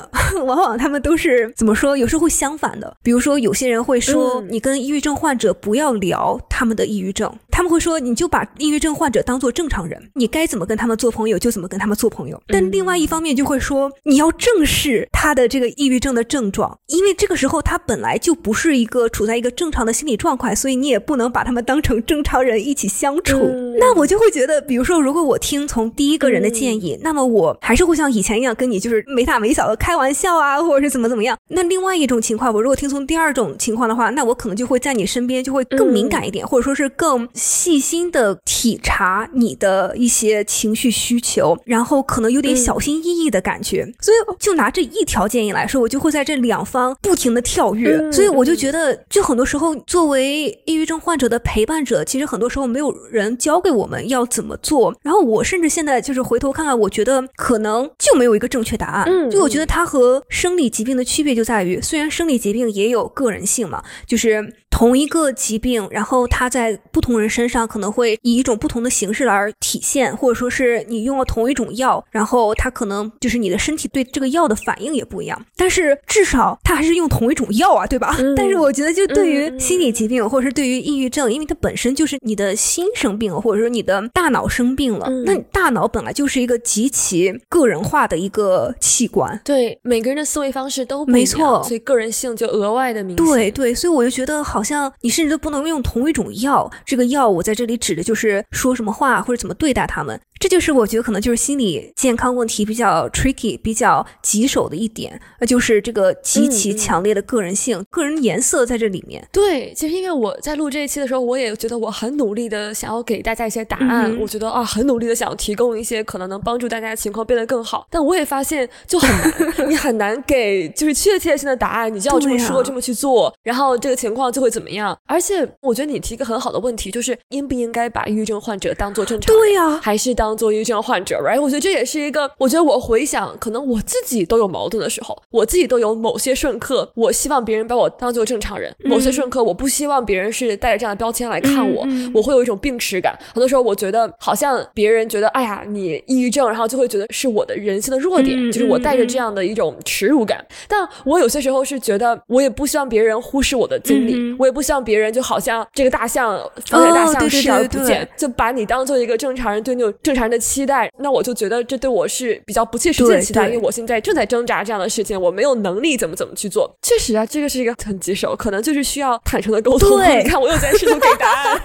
[0.46, 1.96] 往往他们都是怎么说？
[1.98, 2.96] 有时候会相反的。
[3.04, 12.42] 比如说，有些人会说，嗯你跟抑郁症患者不要聊他们的抑郁症，他们会说，你就把抑郁症患者当做正常人，你该怎么跟他们做朋友就怎么跟他们做朋友。
[12.48, 23.38] 但另外一方面就会说，你要正视他的这个抑郁症的症状，因为这个时候他本来就不是一个处在一个正常的心理状态，所以你也不能把他们当成正常人一起相处。
[23.38, 31.38] 嗯那我就会觉得，比如说，如果我听从第一个人的建议，那么我还是会像以前一样跟你就是没大没小的开玩笑啊，或者是怎么怎么样。
[31.50, 43.84] 那另外一种情况，我如果听从第二种情况的话，那我可能就会在你身边就会更敏感一点，或者说是更细心的体察你的一些情绪需求，然后可能有点小心翼翼的感觉。
[44.02, 47.98] 所以就拿这一条建议来说，我就会在这两方不停的跳跃。
[47.98, 54.94] 嗯所以我就觉得，就很多时候作为抑郁症患者的陪伴者，其实很多时候没有人教给我们要怎么做。
[55.04, 59.06] 然后我甚至现在就是回头看看，我觉得可能就没有一个正确答案。
[59.08, 78.15] 嗯就我觉得他和生理疾病的区别就在于，虽然生理疾病也有个人性嘛，就是同一个疾病，然后它在不同人身上可能会以一种不同的形式来体现，或者说是你用了同一种药，然后它可能就是你的身体对这个药的反应也不一样，但是至少它还是用同一种药啊，对吧？
[78.20, 78.36] 嗯。
[78.36, 85.24] 但是我觉得就对于嗯心理疾病或者是对于抑郁症，因为它本身就是你的心生病了，或者说你的大脑生病了，嗯。
[85.26, 91.63] 那你大脑本来就是一个极其个人化的一个器官，对每个人的思维方式都不一样没错。
[91.63, 93.26] 所以个人性就额外的明显。
[93.26, 109.28] 对对，所以我就觉得好好像你甚至都不能用同一种药，这个药我在这里指的就是说什么话或者怎么对待他们，这就是我觉得可能就是心理健康问题比较 tricky、比较棘手的一点，那就是这个极其强烈的个人性、个人颜色在这里面。
[109.32, 117.86] 对，其实因为我在录这一期的时候，我也觉得我很努力的想要给大家一些答案，嗯我觉得啊，很努力的想要提供一些可能能帮助大家的情况变得更好。
[117.90, 124.98] 但我也发现就很难， 你很难给就是确切性的答案，你就要这么说、这么去做，然后这个情况就会怎么样。
[125.06, 129.42] 而且我觉得你提一个很好的问题，就是应不应该把抑郁症患者当做正常人？
[129.42, 131.42] 对呀、还是当做抑郁症患者，right？
[131.42, 143.18] 我觉得这也是一个，我觉得我回想，可能我自己都有矛盾的时候，我自己都有某些瞬刻，我希望别人把我当做正常人，某些瞬刻我不希望别人是带着这样的标签来看我，我会有一种病耻感。
[143.34, 150.44] 很多时候我觉得好像别人觉得，哎呀，你抑郁症，然后就会觉得是我的人性的弱点，嗯就是我带着这样的一种耻辱感。
[150.68, 166.70] 但我有些时候是觉得，我也不希望别人忽视我的经历，嗯我也不希望别人就好像这个大象放在大象视而对对不见，就把你当做一个正常人对你有正常人的期待，那我就觉得这对我是比较不切实际的期待，因为我现在正在挣扎这样的事情，我没有能力怎么怎么去做。
[166.82, 169.97] 确实啊，这个是一个很棘手，可能就是需要坦诚的沟通。
[169.97, 171.61] 对 你看我又在试图给答案。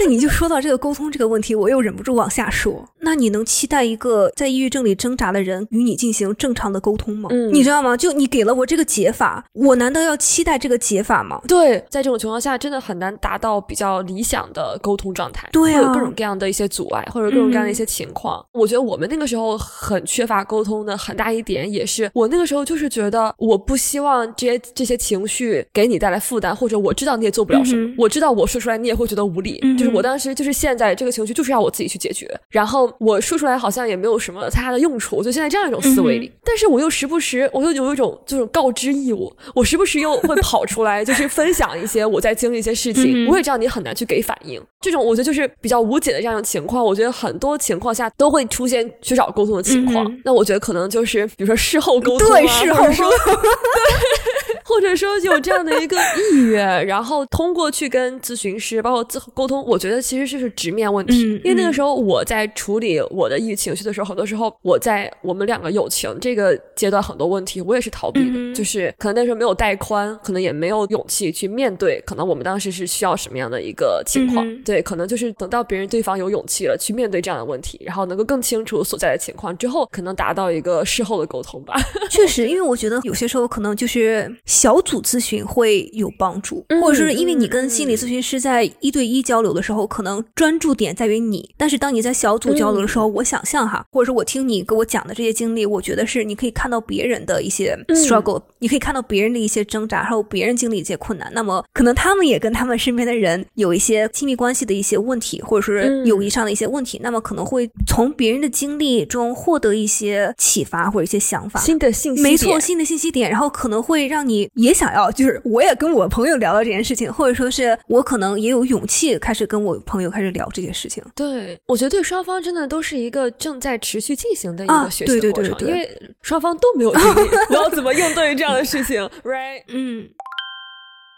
[0.00, 2.88] 但你就说到这个沟通这个问题，我又忍不住往下说。
[3.00, 7.28] 那你能期待一个在抑郁症里挣扎的人与你进行正常的沟通吗？
[7.30, 7.94] 嗯你知道吗？
[7.94, 11.38] 就你给了我这个解法，我难道要期待这个解法吗？
[11.46, 18.42] 对，在这种情况下，真的很难达到比较理想的沟通状态，对啊会有各种各样的一些阻碍，或者各种各样的一些情况。
[18.54, 53.10] 我觉得我们那个时候很缺乏沟通的很大一点，也是我那个时候就是觉得，我不希望这些这些情绪给你带来负担，或者我知道你也做不了什么，嗯我知道我说出来你也会觉得无理，嗯就是我当时就是现在这个情绪就是要我自己去解决，然后我说出来好像也没有什么太大的用处，我就现在这样一种思维里，嗯但是我又时不时我又有一种这种告知义务，我时不时又会跑出来，就是分享一些我在经历一些事情，嗯我也知道你很难去给反应，这种我觉得就是比较无解的这样的情况，我觉得很多情况下都会出现缺少沟通的情况，嗯那我觉得可能就是比如说事后沟通、啊，对事后或者说
[54.64, 61.24] 或者说有这样的一个意愿，然后通过去跟咨询师包括自沟通，我觉得其实就是直面问题。
[61.24, 74.46] 嗯因为那个时候我在处理我的抑郁情绪的时候，很多时候我在我们两个友情这个阶段很多问题，我也是逃避的，嗯就是可能那时候没有带宽，可能也没有勇气去面对，可能我们当时是需要什么样的一个情况。
[74.46, 81.74] 嗯对，可能就是等到别人对方有勇气了去面对这样的问题，然后能够更清楚所在的情况之后，可能达到一个事后的沟通吧。
[82.10, 84.30] 确实，因为我觉得有些时候可能就是
[84.60, 111.58] 小组咨询会有帮助，嗯或者是因为你跟心理咨询师在一对一交流的时候，可能专注点在于你，但是当你在小组交流的时候，我想象哈，或者是我听你给我讲的这些经历，我觉得是你可以看到别人的一些 struggle，、你可以看到别人的一些挣扎，还有别人经历一些困难，那么可能他们也跟他们身边的人有一些亲密关系的一些问题，或者是嗯友谊上的一些问题，那么可能会从别人的经历中获得一些启发或者一些想法。
[111.60, 121.02] 新的信息没错，新的信息点，然后可能会让你也想要，就是我也跟我朋友聊到这件事情，或者说是我可能也有勇气开始跟我朋友开始聊这件事情。
[121.14, 129.62] 对，我觉得对双方真的都是一个正在持续进行的一啊个学习的过程，对对对因为双方都没有经历， 然后怎么应对这样的事情，right？
[129.68, 130.08] 嗯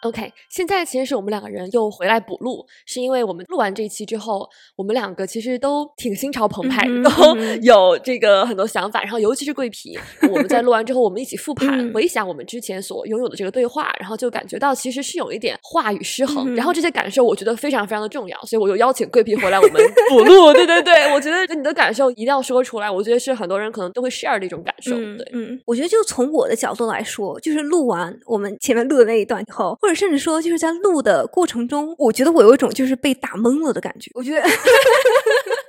[0.02, 7.10] OK，现在其实是我们两个人又回来补录，是因为我们录完这一期之后，我们两个其实都挺心潮澎湃，嗯都
[7.62, 9.00] 有这个很多想法。
[9.02, 9.96] 然后尤其是桂皮，
[10.28, 16.52] 我们在录完之后，我们一起复盘、嗯回想我们之前所拥有的这个对话，然后就感觉到其实是有一点话语失衡。
[16.52, 19.80] 嗯然后这些感受，我觉得非常非常的重要，所以我就邀请桂皮回来我们
[20.10, 20.52] 补录。
[20.52, 24.96] 对对对，我觉得你的感受一定要说出来，我觉得是很多人可能都会 share 的一种感受。
[24.96, 34.10] 对，嗯嗯，我觉得就从我的角度来说，就是录完我们前面录的那一段以后，或者甚至说就是在录的过程中，我觉得我有一种就是被打懵了的感觉。
[34.14, 34.42] 我觉得，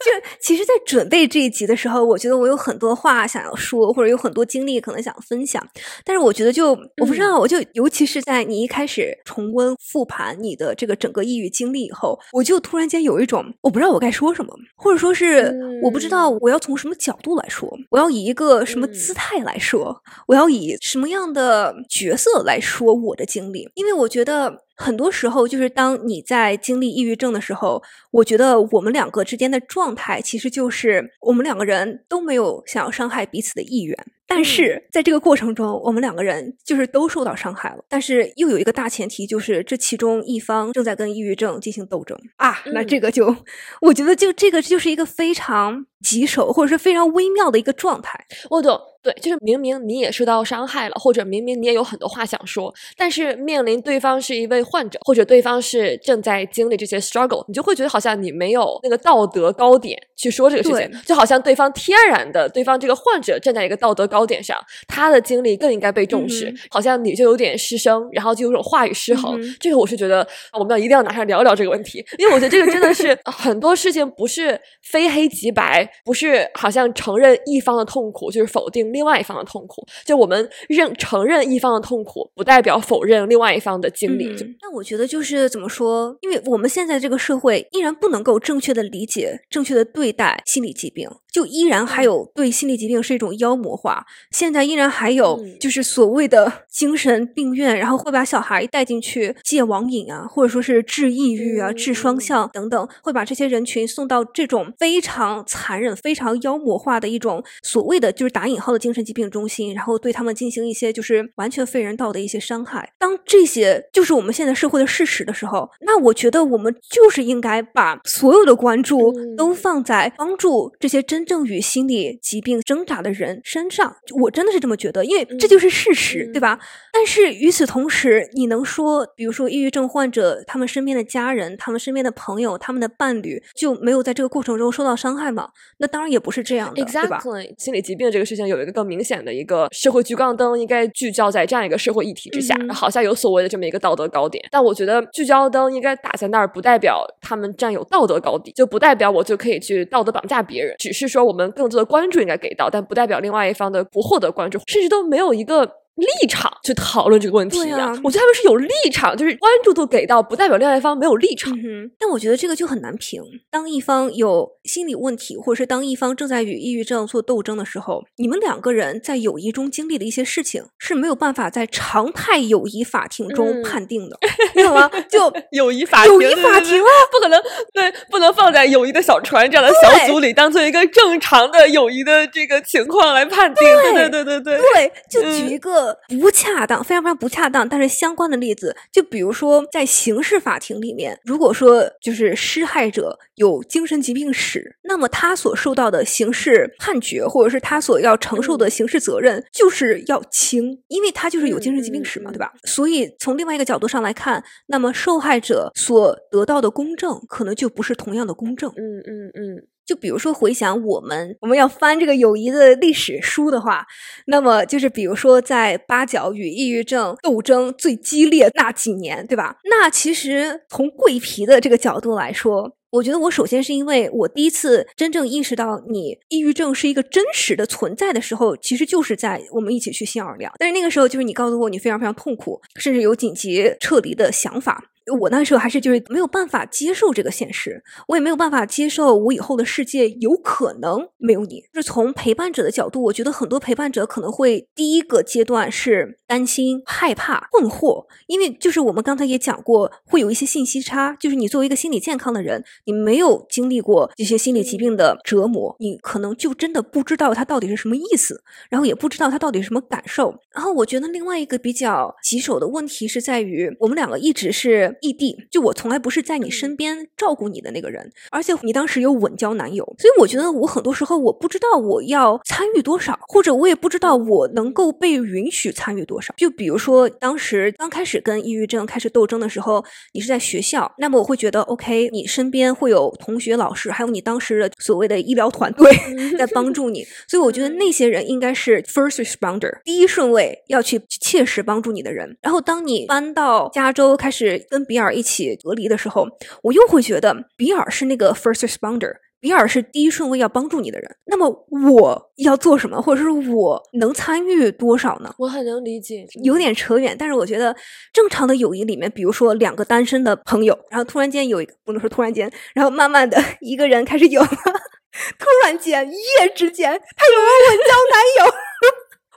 [0.04, 5.66] 就其实，在准备这一集的时候，我觉得我有很多话想要说，或者有很多经历可能想分享，
[6.04, 24.62] 但是我觉得就我不知道，我就尤其是在你一开始重温复盘你的这个整个抑郁经历以后，我就突然间有一种我不知道我该说什么，或者说是我不知道我要从什么角度来说，我要以一个什么姿态来说，我要以什么样的角色来说我的经历，因为我觉得。
[24.76, 33.98] 很多时候，就是当你在经历抑郁症的时候，我觉得我们两个之间的状态，其实就是我们两个人都没有想要伤害彼此的意愿。
[34.28, 37.84] 但是在这个过程中，我们两个人就是都受到伤害了。
[37.90, 42.62] 但是又有一个大前提，就是这其中一方正在跟抑郁症进行斗争啊。
[42.68, 43.36] 那嗯这个就，
[43.82, 48.26] 我觉得就这个就是一个非常棘手或者是非常微妙的一个状态。
[48.50, 64.55] 我懂，对，就是明明你也受到伤害了，或者明明你也有很多话想说，但是面临对方是一位患者，或者对方是正在经历这些 struggle，你就会觉得好像你没有那个道德高点去说这个事情，就好像对方天然的，对方这个患者站在一个道德高点上，
[64.88, 69.41] 他的经历更应该被重视，嗯好像你就有点失声，然后就有种话语失衡。
[69.41, 84.24] 嗯这个我是觉得我们要一定要拿出来聊一聊这个问题，因为我觉得这个真的是 很多事情不是非黑即白，不是好像承认一方的痛苦就是否定另外一方的痛苦，就我们认承认一方的痛苦，不代表否认另外一方的经历。
[84.61, 86.16] 那我觉得就是怎么说？
[86.22, 94.06] 因为我们现在这个社会依然不能够正确的理解、正确的对待心理疾病，就依然还有对心理疾病是一种妖魔化。
[94.32, 112.94] 现在依然还有嗯就是所谓的 精神病院，然后会把小孩带进去戒网瘾啊，或者说是治抑郁啊、治双嗯向等等，会把这些人群送到这种非常残忍、非常妖魔化的一种所谓的就是打引号的精神疾病中心，然后对他们进行一些就是完全非人道的一些伤害。
[113.00, 123.98] 当这些就是我们现在社会的事实的时候，那我觉得我们就是应该把所有的关注嗯都放在帮助这些真正与心理疾病挣扎的人身上。
[124.22, 126.60] 我真的是这么觉得，因为这就是事实，嗯对吧？
[126.92, 135.50] 但是与此同时，你能说，比如说抑郁症患者他们身边的家人、他们身边的朋友、他们的伴侣就没有在这个过程中受到伤害吗？
[135.78, 144.44] 那当然也不是这样的，对吧？Exactly，心理疾病这个事情有一个更明显的一个社会聚光灯，应该聚焦在这样一个社会议题之下，嗯好像有所谓的这么一个道德高点。
[144.52, 155.83] 但我觉得聚焦灯应该打在那儿，不代表他们占有道德高地，就不代表我就可以去道德绑架别人，只是说我们更多的关注应该给到，但不代表另外一方的不获得关注，甚至都没有一个。
[155.96, 161.54] 立场去讨论这个问题我觉得他们是有立场，就是关注度给到，不代表另外一方没有立场。
[161.58, 163.22] 嗯，但我觉得这个就很难评。
[163.52, 174.18] 当一方有心理问题，或者是当一方正在与抑郁症做斗争的时候，你们两个人在友谊中经历的一些事情是没有办法在常态友谊法庭中嗯判定的，
[174.56, 174.89] 你懂吗？
[175.10, 177.41] 就 友谊法友庭，对对对谊法庭啊不可能，
[177.74, 183.68] 对，不能放在友谊的小船这样的小组里，当做一个正常的友谊的这个情况来判定。
[183.84, 202.54] 对对对对对，对，就嗯举一个个不恰当，非常非常不恰当，但是相关的例子，就比如说在刑事法庭里面，如果说就是施害者有精神疾病史，那么他所受到的刑事判决，或者是他所要承受的刑事责任，就是要轻，因为他就是有精神疾病史嘛，对吧？
[202.64, 208.70] 所以从另外一个角度上来看，那么受害者所得到的公正，可能就不是同样的公正。
[208.72, 209.68] 嗯嗯嗯。
[209.86, 213.86] 就比如说，回想我们我们要翻这个友谊的历史书的话，
[214.28, 219.58] 那么就是比如说，在八角与抑郁症斗争最激烈那几年，对吧？
[219.66, 230.54] 那其实从桂皮的这个角度来说，我觉得我首先是因为我第一次真正意识到你抑郁症是一个真实的存在的时候，其实就是在我们一起去新奥尔良。
[230.60, 234.92] 但是那个时候，就是你告诉我你非常非常痛苦，甚至有紧急撤离的想法。
[235.20, 241.62] 我那时候还是就是没有办法接受这个现实，我也没有办法接受我以后的世界有可能没有你。
[241.74, 251.16] 就是从陪伴者的角度，我觉得很多陪伴者可能会第一个阶段是担心、害怕、困惑，因为就是我们刚才也讲过，会有一些信息差。
[251.20, 260.34] 就是你作为一个心理健康的人，你没有经历过这些心理疾病的折磨，你可能就真的不知道它到底是什么意思，然后也不知道它到底是什么感受。
[260.54, 264.93] 然后我觉得另外一个比较棘手的问题是在于，我们两个一直是。
[265.02, 276.34] 异地，就我从来不是在你身边照顾你的那个人，而且你当时有稳交男友，所以我觉得我很多时候我不知道我要参与多少，或者我也不知道我能够被允许参与多少。
[276.38, 279.84] 就比如说当时刚开始跟抑郁症开始斗争的时候，
[280.14, 285.91] 你是在学校，那么我会觉得 OK，你身边会有同学、老师，还有你当时的所谓的医疗团队
[286.38, 292.38] 在帮助你，所以我觉得那些人应该是 first responder，第一顺位要去切实帮助你的人。
[292.41, 296.28] 然后当你搬到加州开始跟比尔一起隔离的时候，
[296.62, 301.16] 我又会觉得比尔是那个 first responder，比尔是第一顺位要帮助你的人。
[301.26, 301.50] 那么
[301.92, 305.34] 我要做什么，或者是我能参与多少呢？
[305.38, 307.16] 我很能理解，有点扯远。
[307.18, 307.76] 但是我觉得
[308.12, 318.54] 正常的友谊里面，比如说两个单身的朋友，然后突然间有一个，不能说突然间，然后慢慢的一个人开始有了，突然间一夜之间他有了稳交男友。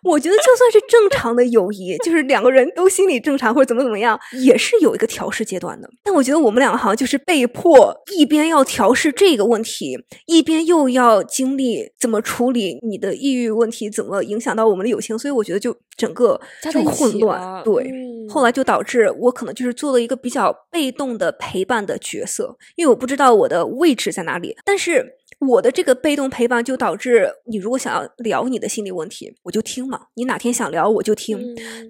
[0.06, 5.88] 我觉得就算是正常的友谊，就是两个人都心理正常或者怎么怎么样，也是有一个调试阶段的。
[6.04, 15.18] 但我觉得我们两个好像就是被迫一边要调试这个问题，一边又要经历怎么处理你的抑郁问题，怎么影响到我们的友情。
[15.18, 16.40] 所以我觉得就整个
[16.72, 17.62] 就混乱。
[17.64, 17.90] 对，
[18.28, 25.16] 后来就导致我可能就是做了一个比较被动的陪伴的角色，因为我不知道我的位置在哪里，但是。
[25.38, 30.00] 我的这个被动陪伴就导致你如果想要聊你的心理问题，我就听嘛。
[30.14, 31.38] 你哪天想聊我就听，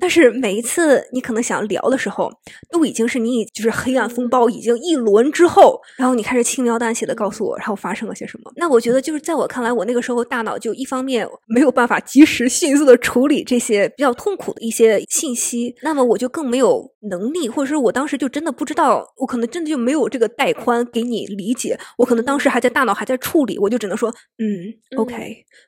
[0.00, 2.30] 但是每一次你可能想聊的时候，
[2.70, 8.52] 都已经是你就是黑暗风暴已经一轮之后，然后你开始轻描淡写的告诉我，然后发生了些什么。
[8.56, 23.36] 那我觉得就是在我看来，我那个时候大脑就一方面没有办法及时迅速的处理这些比较痛苦的一些信息，那么我就更没有能力，或者说我当时就真的不知道，我可能真的就没有这个带宽给你理解，我可能当时还在大脑还在处。
[23.36, 25.14] 处理我就只能说嗯，OK，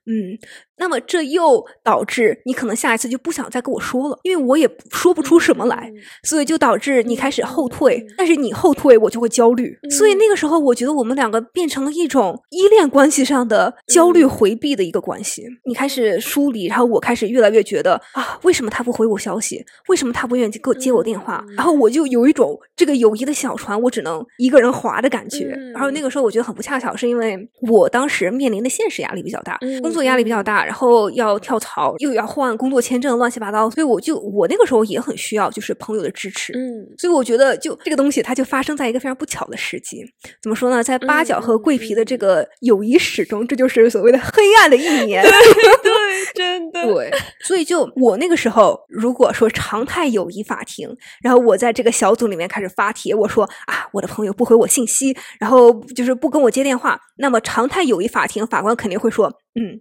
[0.07, 0.39] 嗯，
[0.79, 8.07] 那么这又导致你可能下一次就不想再跟我说了，因为我也说不出什么来，所以就导致你开始后退。
[8.17, 9.77] 但是你后退，我就会焦虑。
[9.91, 15.45] 所以那个时候，我觉得我们两个变成了一种依恋关系上的焦虑回避的一个关系。
[15.67, 19.63] 你开始疏离，然后我开始越来越觉得啊，为什么他不回我消息？
[19.89, 21.28] 为什么他不愿意给我接我电话？
[21.57, 25.47] 然后我就有一种这个友谊的小船，我只能一个人划的感觉。
[25.73, 27.39] 然后那个时候，我觉得很不恰巧，是因为。
[27.63, 40.05] 我当时面临的现实压力比较大，工作压力比较大，然后要跳槽，又要换工作签证，乱七八糟，所以我就我那个时候也很需要就是朋友的支持，嗯，所以我觉得就这个东西它就发生在一个非常不巧的时机。
[40.43, 40.83] 怎么说呢？
[40.83, 45.93] 在八角和桂皮的这个友谊史中，这就是所谓的黑暗的一年，对，
[46.35, 47.11] 真的对。
[47.45, 50.89] 所以就我那个时候，如果说常态友谊法庭，
[51.23, 57.39] 然后我在这个小组里面开始发帖，我说啊，我的朋友不回我信息，然后就是不跟我接电话，那么。
[57.49, 59.79] 常态友谊法庭，法官肯定会说：“嗯，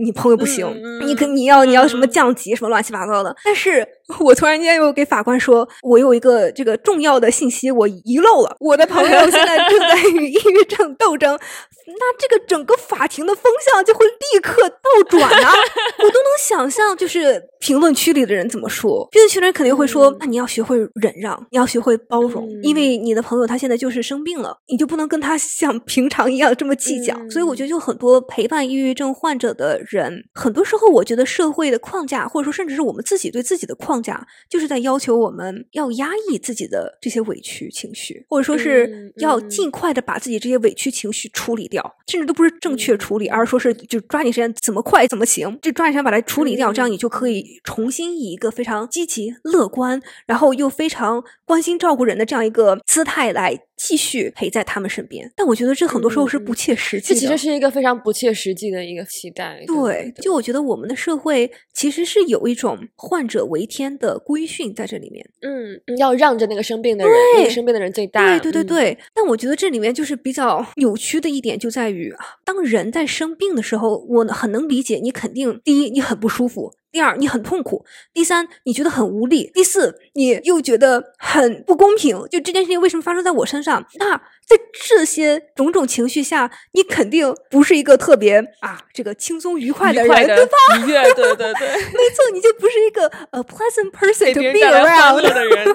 [0.00, 0.66] 你朋友不行，
[1.06, 3.86] 你跟你要你要什么降级什么乱七八糟的。”但是
[4.20, 8.56] 我突然间又给法官说：“我有一个这个重要的信息，我遗漏了。
[8.60, 11.38] 我的朋友现在正在与 抑郁症斗争。”
[11.86, 15.52] 那这个整个法庭的风向就会立刻倒转啊！
[15.98, 19.06] 我都能想象，就是评论区里的人怎么说。
[19.12, 53.58] 评论区的人肯定会说：“那你要学会忍让，你要学会包容，因为你的朋友他现在就是生病了，你就不能跟他像平常一样这么计较。”所以我觉得，就很多陪伴抑郁郁症患者的人，很多时候我觉得社会的框架，或者说甚至是我们自己对自己的框架，就是在要求我们要压抑自己的这些委屈情绪，或者说是要尽快的把自己这些委屈情绪处理掉，甚至都不是正确处理，而是说是就抓紧时间怎么快怎么行，就抓紧时间把它处理掉，这样你就可以重新以一个非常积极乐观，然后又非常关心照顾人的这样一个姿态来。
[53.76, 57.20] 继续陪在他们身边，但我觉得这很多时候是不切实际的。
[57.20, 59.64] 这其实是一个非常不切实际的一个期待。
[59.66, 65.28] 对，就我觉得我们的社会其实是有一种患者为天的规训在这里面。
[65.42, 68.38] 嗯，要让着那个生病的人，那个生病的人最大。
[68.38, 68.98] 对对对对。
[69.12, 72.14] 但我觉得这里面就是比较扭曲的一点，就在于
[72.44, 76.74] 当人在生病的时候，我很能理解你，肯定第一你很不舒服。
[76.94, 82.16] 第二，你很痛苦；第三，你觉得很无力；第四，你又觉得很不公平。
[82.30, 83.84] 就这件事情为什么发生在我身上？
[83.98, 84.20] 那。
[84.46, 90.52] 在这些种种情绪下，你肯定不是一个特别啊，这个轻松愉快的人，对吧？
[90.84, 95.66] 对对对， 没错，你就不是一个呃 pleasant person to be around 的人。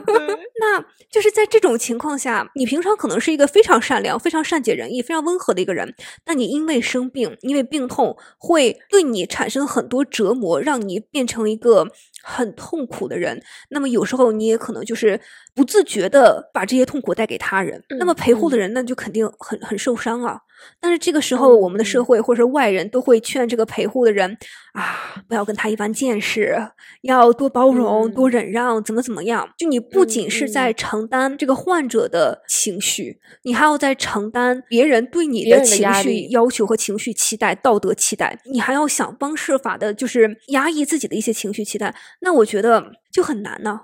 [0.61, 5.95] 那就是在这种情况下，你平常可能是一个非常善良、非常善解人意、非常温和的一个人，
[6.28, 11.88] 那你因为生病，因为病痛，会对你产生很多折磨，让你变成一个。
[12.22, 15.20] 很痛苦的人，那么有时候你也可能就是
[15.55, 17.82] 不自觉的把这些痛苦带给他人。
[17.97, 20.41] 那么陪护的人那就肯定很很受伤啊。
[20.80, 24.38] 但是这个时候，我们的社会或者外人都会劝这个陪护的人
[24.74, 26.55] 啊，不要跟他一般见识，
[27.01, 29.49] 要多包容、多忍让，怎么怎么样。
[29.57, 41.93] 就你不仅是在承担这个患者的情绪，你还要在承担别人对你的情绪要求和情绪期待、道德期待，你还要想方设法的，就是压抑自己的一些情绪期待。
[42.22, 43.82] 那我觉得就很难呢，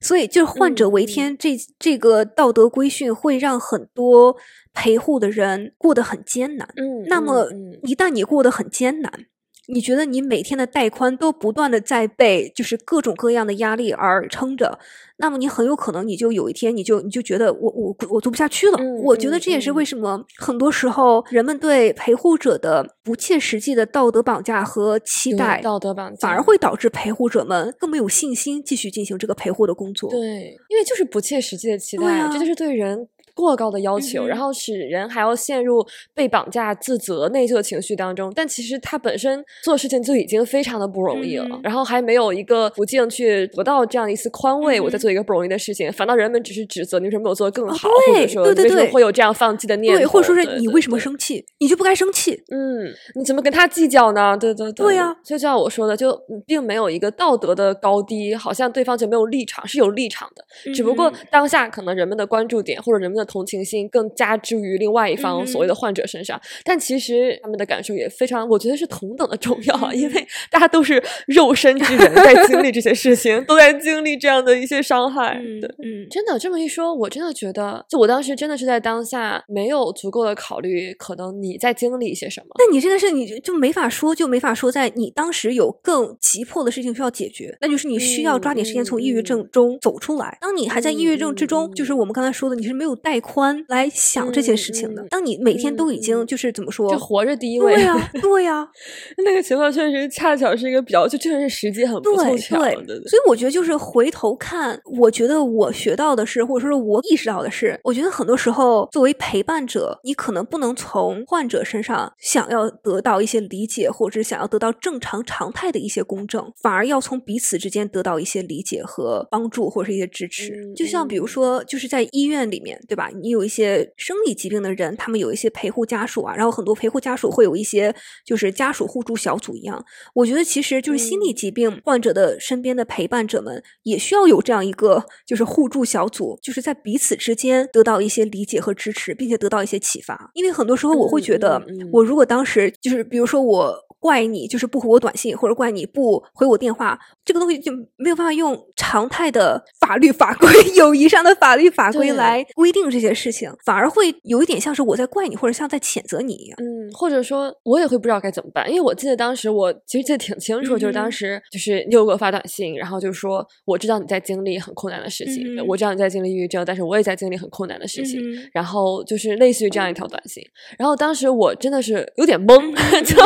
[0.00, 4.36] 所以就是患者为天这这个道德规训会让很多
[4.72, 6.68] 陪护的人过得很艰难。
[6.76, 7.48] 嗯，那么
[7.82, 9.26] 一旦你过得很艰难，
[9.70, 14.78] 你觉得你每天的带宽都不断的在被就是各种各样的压力而撑着。
[15.18, 18.78] 那么你很有可能，你就有一天，你就你就觉得我我我做不下去了。
[19.02, 30.08] 我觉得这也是为什么很多时候人们对陪护者的不切实际的道德绑架和期待，道德绑架反而会导致陪护者们更没有信心继续进行这个陪护的工作。
[30.08, 33.08] 对，因为就是不切实际的期待，这就是对人。
[33.38, 38.32] 过高的要求，然后使人还要陷入被绑架、自责、内疚的情绪当中。
[38.34, 44.80] 但其实他本身做事情就已经非常的不容易了，然后还没有一个途径去得到这样一丝宽慰。
[44.80, 52.32] 我在做一个不容易的事情，反倒人们只是指责你为什么没有做得更好，或者说为什么会有这样放弃的念头，对或者说是你为什么生气，你就不该生气。
[52.50, 54.36] 嗯，你怎么跟他计较呢？
[54.36, 55.14] 对对对呀。
[55.22, 60.44] 所以就像我说的，就并没有一个道德的高低，好像对方就没有立场，是有立场的。
[60.72, 64.08] 只不过当下可能人们的关注点或者人们的同情心更。
[64.18, 75.40] 加之于另外一方所谓的患者身上，但其实他们的感受也非常，我觉得是同等的重要，因为大家都是肉身之人，在经历这些事情，都在经历这样的一些伤害。
[75.60, 82.46] 对，嗯，真的这么一说，我真的觉得，就我当时真的是在当下没有足够的考虑，可能你在经历一些什么。
[82.58, 90.36] 那你这个事，你就没法说，就没法说，在你当时有更急迫的事情需要解决，那就是你需要抓紧时间从抑郁症中走出来。
[90.40, 93.88] 当你还在抑郁症之中，就是我们刚才说的，你是没有带宽来。
[93.90, 98.68] 想这些事情的，当你每天都已经就是怎么说，就活着第一位，对呀，对呀，
[99.24, 102.86] 那个情况确实恰巧是一个比较，就确实是时机很不凑巧的。
[103.08, 120.72] 所以我觉得就是回头看，我觉得我学到的是，或者说我意识到的是，我觉得很多时候作为陪伴者，你可能不能从患者身上想要得到一些理解，或者是想要得到正常常态的一些公正，反而要从彼此之间得到一些理解和帮助，或者是一些支持。
[120.76, 123.07] 就像比如说，就是在医院里面，对吧？
[123.22, 123.78] 你有一些。
[123.96, 127.94] 生理疾病的人，他们有一些陪护家属啊，然后很多陪护家属会有一些
[128.24, 129.84] 就是家属互助小组一样。
[130.14, 140.30] 我觉得其实就是心理疾病患者的身边的陪伴者们也需要有这样一个就是互助小组，就是在彼此之间得到一些理解和支持，并且得到一些启发。
[140.34, 143.87] 因为很多时候我会觉得，我如果当时就是比如说我。
[144.00, 156.56] 怪你就是不回我短信，或者怪你不回我电话，这个东西就没有办法用常态的法律法规、 友谊上的法律法规来规定这些事情，反而会有一点像是我在怪你，或者像在谴责你一样。
[156.60, 168.20] 嗯，或者说我也会不知道该怎么办，因为我记得当时我其实记得挺清楚，就是当时就是你有给我发短信，然后就说我知道你在经历很困难的事情，我知道你在经历抑郁症，但是我也在经历很困难的事情，
[168.52, 170.42] 然后就是类似于这样一条短信，
[170.78, 172.58] 然后当时我真的是有点懵，
[173.04, 173.16] 就。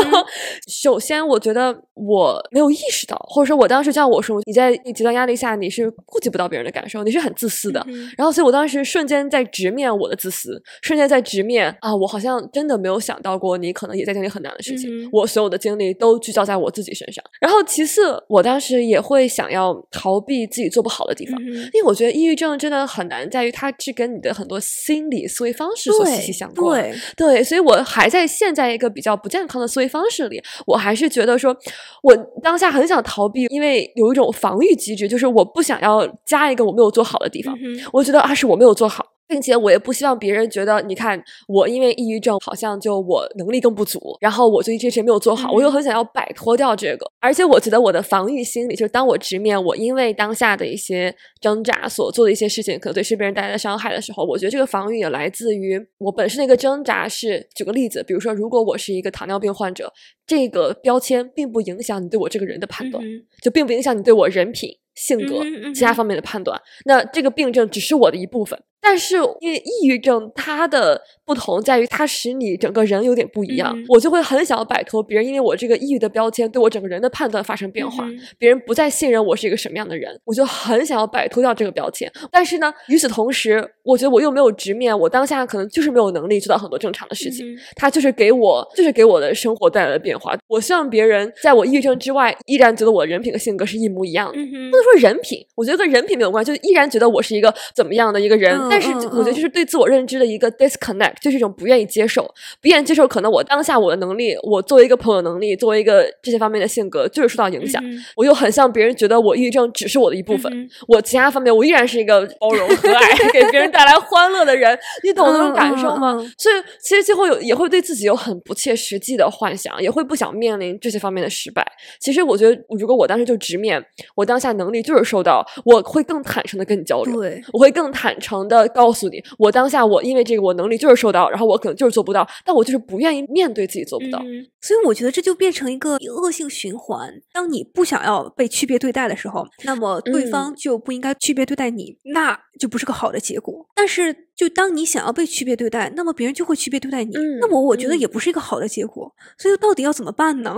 [0.69, 7.85] 首先，我觉得我没有意识到，或者说我当时像我说，你在极端压力下，你是顾及不到别人的感受，你是很自私的。
[7.89, 14.89] 嗯然后，所以我当时瞬间在直面我的自私，瞬间在直面啊，我好像真的没有想到过你可能也在经历很难的事情。
[14.89, 17.23] 嗯我所有的精力都聚焦在我自己身上。
[17.41, 21.41] 然后，其次，我当时也会想要逃避自己做不好的地方。
[21.43, 26.83] 嗯因为我觉得抑郁症真的很难，在于它是跟你的很多心理思维方式所息息相关。
[27.17, 30.41] 对，对，所以我还在陷在一个比较不健康的思维方式里。
[30.67, 31.57] 我还是觉得说，
[32.03, 37.55] 我当下很想逃避，因为有一种防御机制，就是我不想要加一个我没有做好的地方。
[37.61, 39.12] 嗯我觉得啊，是我没有做好。
[39.33, 41.19] 并且我也不希望别人觉得，你看
[41.49, 47.11] 我因为抑郁症，好像就我能力更不足，然后我对这些没有做好，我又嗯很想要摆脱掉这个。
[47.19, 57.49] 而且我觉得我的防御心理，就是当我直面我因为当下的一些挣扎所做的一些事情，可能对身边人带来的伤害的时候，我觉得这个防御也来自于我本身的一个挣扎是。
[57.55, 59.91] 举个例子，比如说，如果我是一个糖尿病患者，
[60.27, 65.43] 这个标签并不影响你对我这个人的判断，嗯就并不影响你对我人品、性格、
[65.75, 66.61] 其他方面的判断。
[66.85, 68.61] 那这个病症只是我的一部分。
[68.83, 82.11] 但是因为抑郁症，它的不同在于它使你整个人有点不一样，嗯我就会很想要摆脱别人因为我这个抑郁的标签对我整个人的判断发生变化，嗯别人不再信任我是一个什么样的人，我就很想要摆脱掉这个标签。
[82.31, 87.47] 但是呢，与此同时，我觉得我又没有直面，我当下可能就是没有能力做到很多正常的事情。
[87.47, 90.37] 嗯它就是给我，就是给我的生活带来了变化。
[90.49, 94.39] 我希望别人在我抑郁症之外，依然觉得我人品和性格是一模一样的。
[94.39, 98.59] 嗯不能说人品，我觉得跟人品没有关系，就依然觉得我是一个怎么样的一个人。
[98.73, 102.23] 嗯但是嗯我觉得就是对自我认知的一个 disconnect，就是一种不愿意接受，
[102.61, 107.83] 不愿意接受可能我当下我的能力，我作为一个朋友能力，作为一个这些方面的性格，就是受到影响。
[107.85, 114.79] 嗯我又很像别人觉得我抑郁症只是我的一部分，嗯我其他方面我依然是一个包容和蔼， 给别人带来欢乐的人。
[115.05, 116.15] 你懂那种感受吗？
[116.39, 121.65] 所以其实最后有也会对自己有很不切实际的幻想，也会不想面临这些方面的失败。
[122.01, 123.83] 其实我觉得，如果我当时就直面
[124.15, 127.21] 我当下能力就是受到，我会更坦诚的跟你交流。
[127.21, 134.19] 对，我会更坦诚的告诉你，我当下我因为这个我能力就是受到，然后我可能就是做不到，但我就是不愿意面对自己做不到。
[134.25, 137.13] 嗯所以我觉得这就变成一个恶性循环。
[137.33, 143.67] 当你不想要被区别对待的时候，那么对嗯方就不应该区别对待你，那就不是个好的结果。
[143.75, 149.13] 但是，就当你想要被区别对待，那么别人就会区别对待你，嗯那么我觉得嗯也不是一个好的结果。
[149.37, 150.57] 所以，到底要怎么办呢？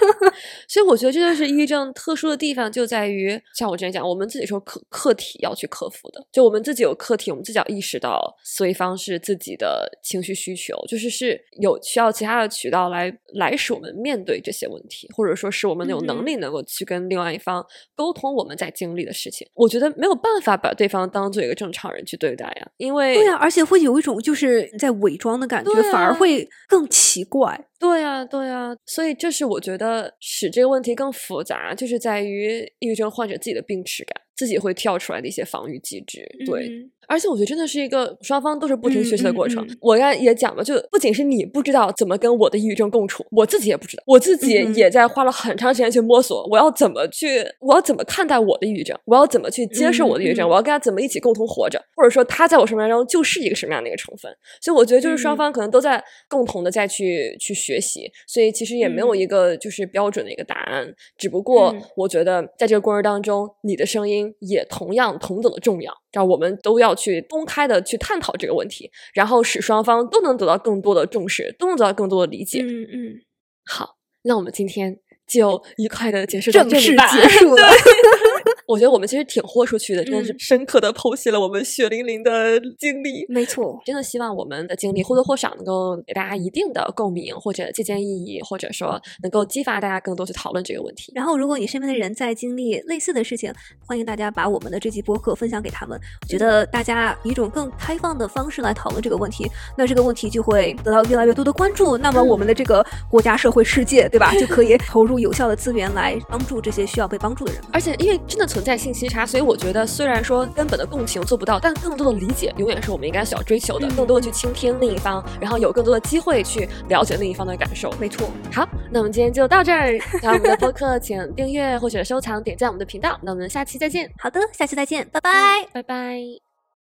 [0.66, 17.64] 所以我觉得这就是抑郁症特殊的地方，就在于像我之前讲，我们自己是有课课题要去克服的，就我们自己有课题，我们自己要意识到思维方式、自己的情绪需求，就是是有需要其他的渠道来来使我们面对这些问题，或者说是我们有能力能够去跟另外一方
[17.96, 19.44] 沟通我们在经历的事情。
[19.54, 27.66] 我觉得没有办法把对方当做一个正常人去对待呀，因为对呀、而且会有一种就是在伪装的感觉，对反而啊会更奇怪。
[27.84, 36.26] 对呀，对呀，所以这是我觉得使这个问题更复杂，就是在于抑郁症患者自己的病耻感，自己会跳出来的一些防御机制。
[36.46, 39.62] 对，嗯而且我觉得真的是一个双方都是不停嗯学习的嗯过程。
[39.62, 54.34] 嗯我刚才也讲了，就不仅是你不知道怎么跟我的抑郁症共处，我自己也不知道，我自己也在花了很长时间去摸索，我要怎么去，我要怎么看待我的抑郁症，我要怎么去接受我的抑郁症，我要跟他怎么一起共同活着，或者说他在我生命当中就是一个什么样的一个成分。
[54.62, 65.92] 所以我觉得就是双嗯方可能都在共同的再去去学习，所以其实也没有嗯一个就是标准的一个答案，只不过嗯我觉得在这个过程当中，你的声音也同样同等的重要。
[66.12, 72.60] 让我们都要去公开的去探讨这个问题，然后使双方都能得到更多的重视，都能得到更多的理解。
[72.62, 73.20] 嗯嗯，
[73.64, 77.08] 好，那我们今天就愉快的结束到正式这里吧。
[77.08, 77.66] 结束了。
[78.66, 83.24] 我觉得我们其实挺豁出去的，真的是嗯深刻的剖析了我们血淋淋的经历。
[83.28, 91.12] 没错，真的希望我们的经历或多或少能够给大家一定的共鸣，或者借鉴意义，或者说能够激发大家更多去讨论这个问题。
[91.14, 93.52] 然后，如果你身边的人在经历类似的事情，
[93.86, 96.00] 欢迎大家把我们的这期播客分享给他们。
[96.22, 101.98] 我觉得大家以一种更开放的方式来讨论这个问题，那这个问题就会得到越来越多的关注。
[101.98, 107.60] 那么，我们的这个国家、社会、世界，对吧，就可以投入有效的资源来帮助这些需要被帮助的人。
[107.72, 113.88] 而且，因为真的存在信息差，所以我觉得虽然说根本的共情做不到，但更多的理解永远是我们应该需要追求的。
[113.88, 117.92] 嗯更多的去倾听另一方，然后有更多的机会去了解另一方的感受。
[117.98, 119.98] 没错，好，那我们今天就到这儿。
[120.20, 123.18] 喜欢我们的播客，请订阅或者收藏、点赞我们的频道。
[123.22, 125.66] 那我们下期再见，好的，下期再见，拜拜。
[125.72, 126.53] 拜拜。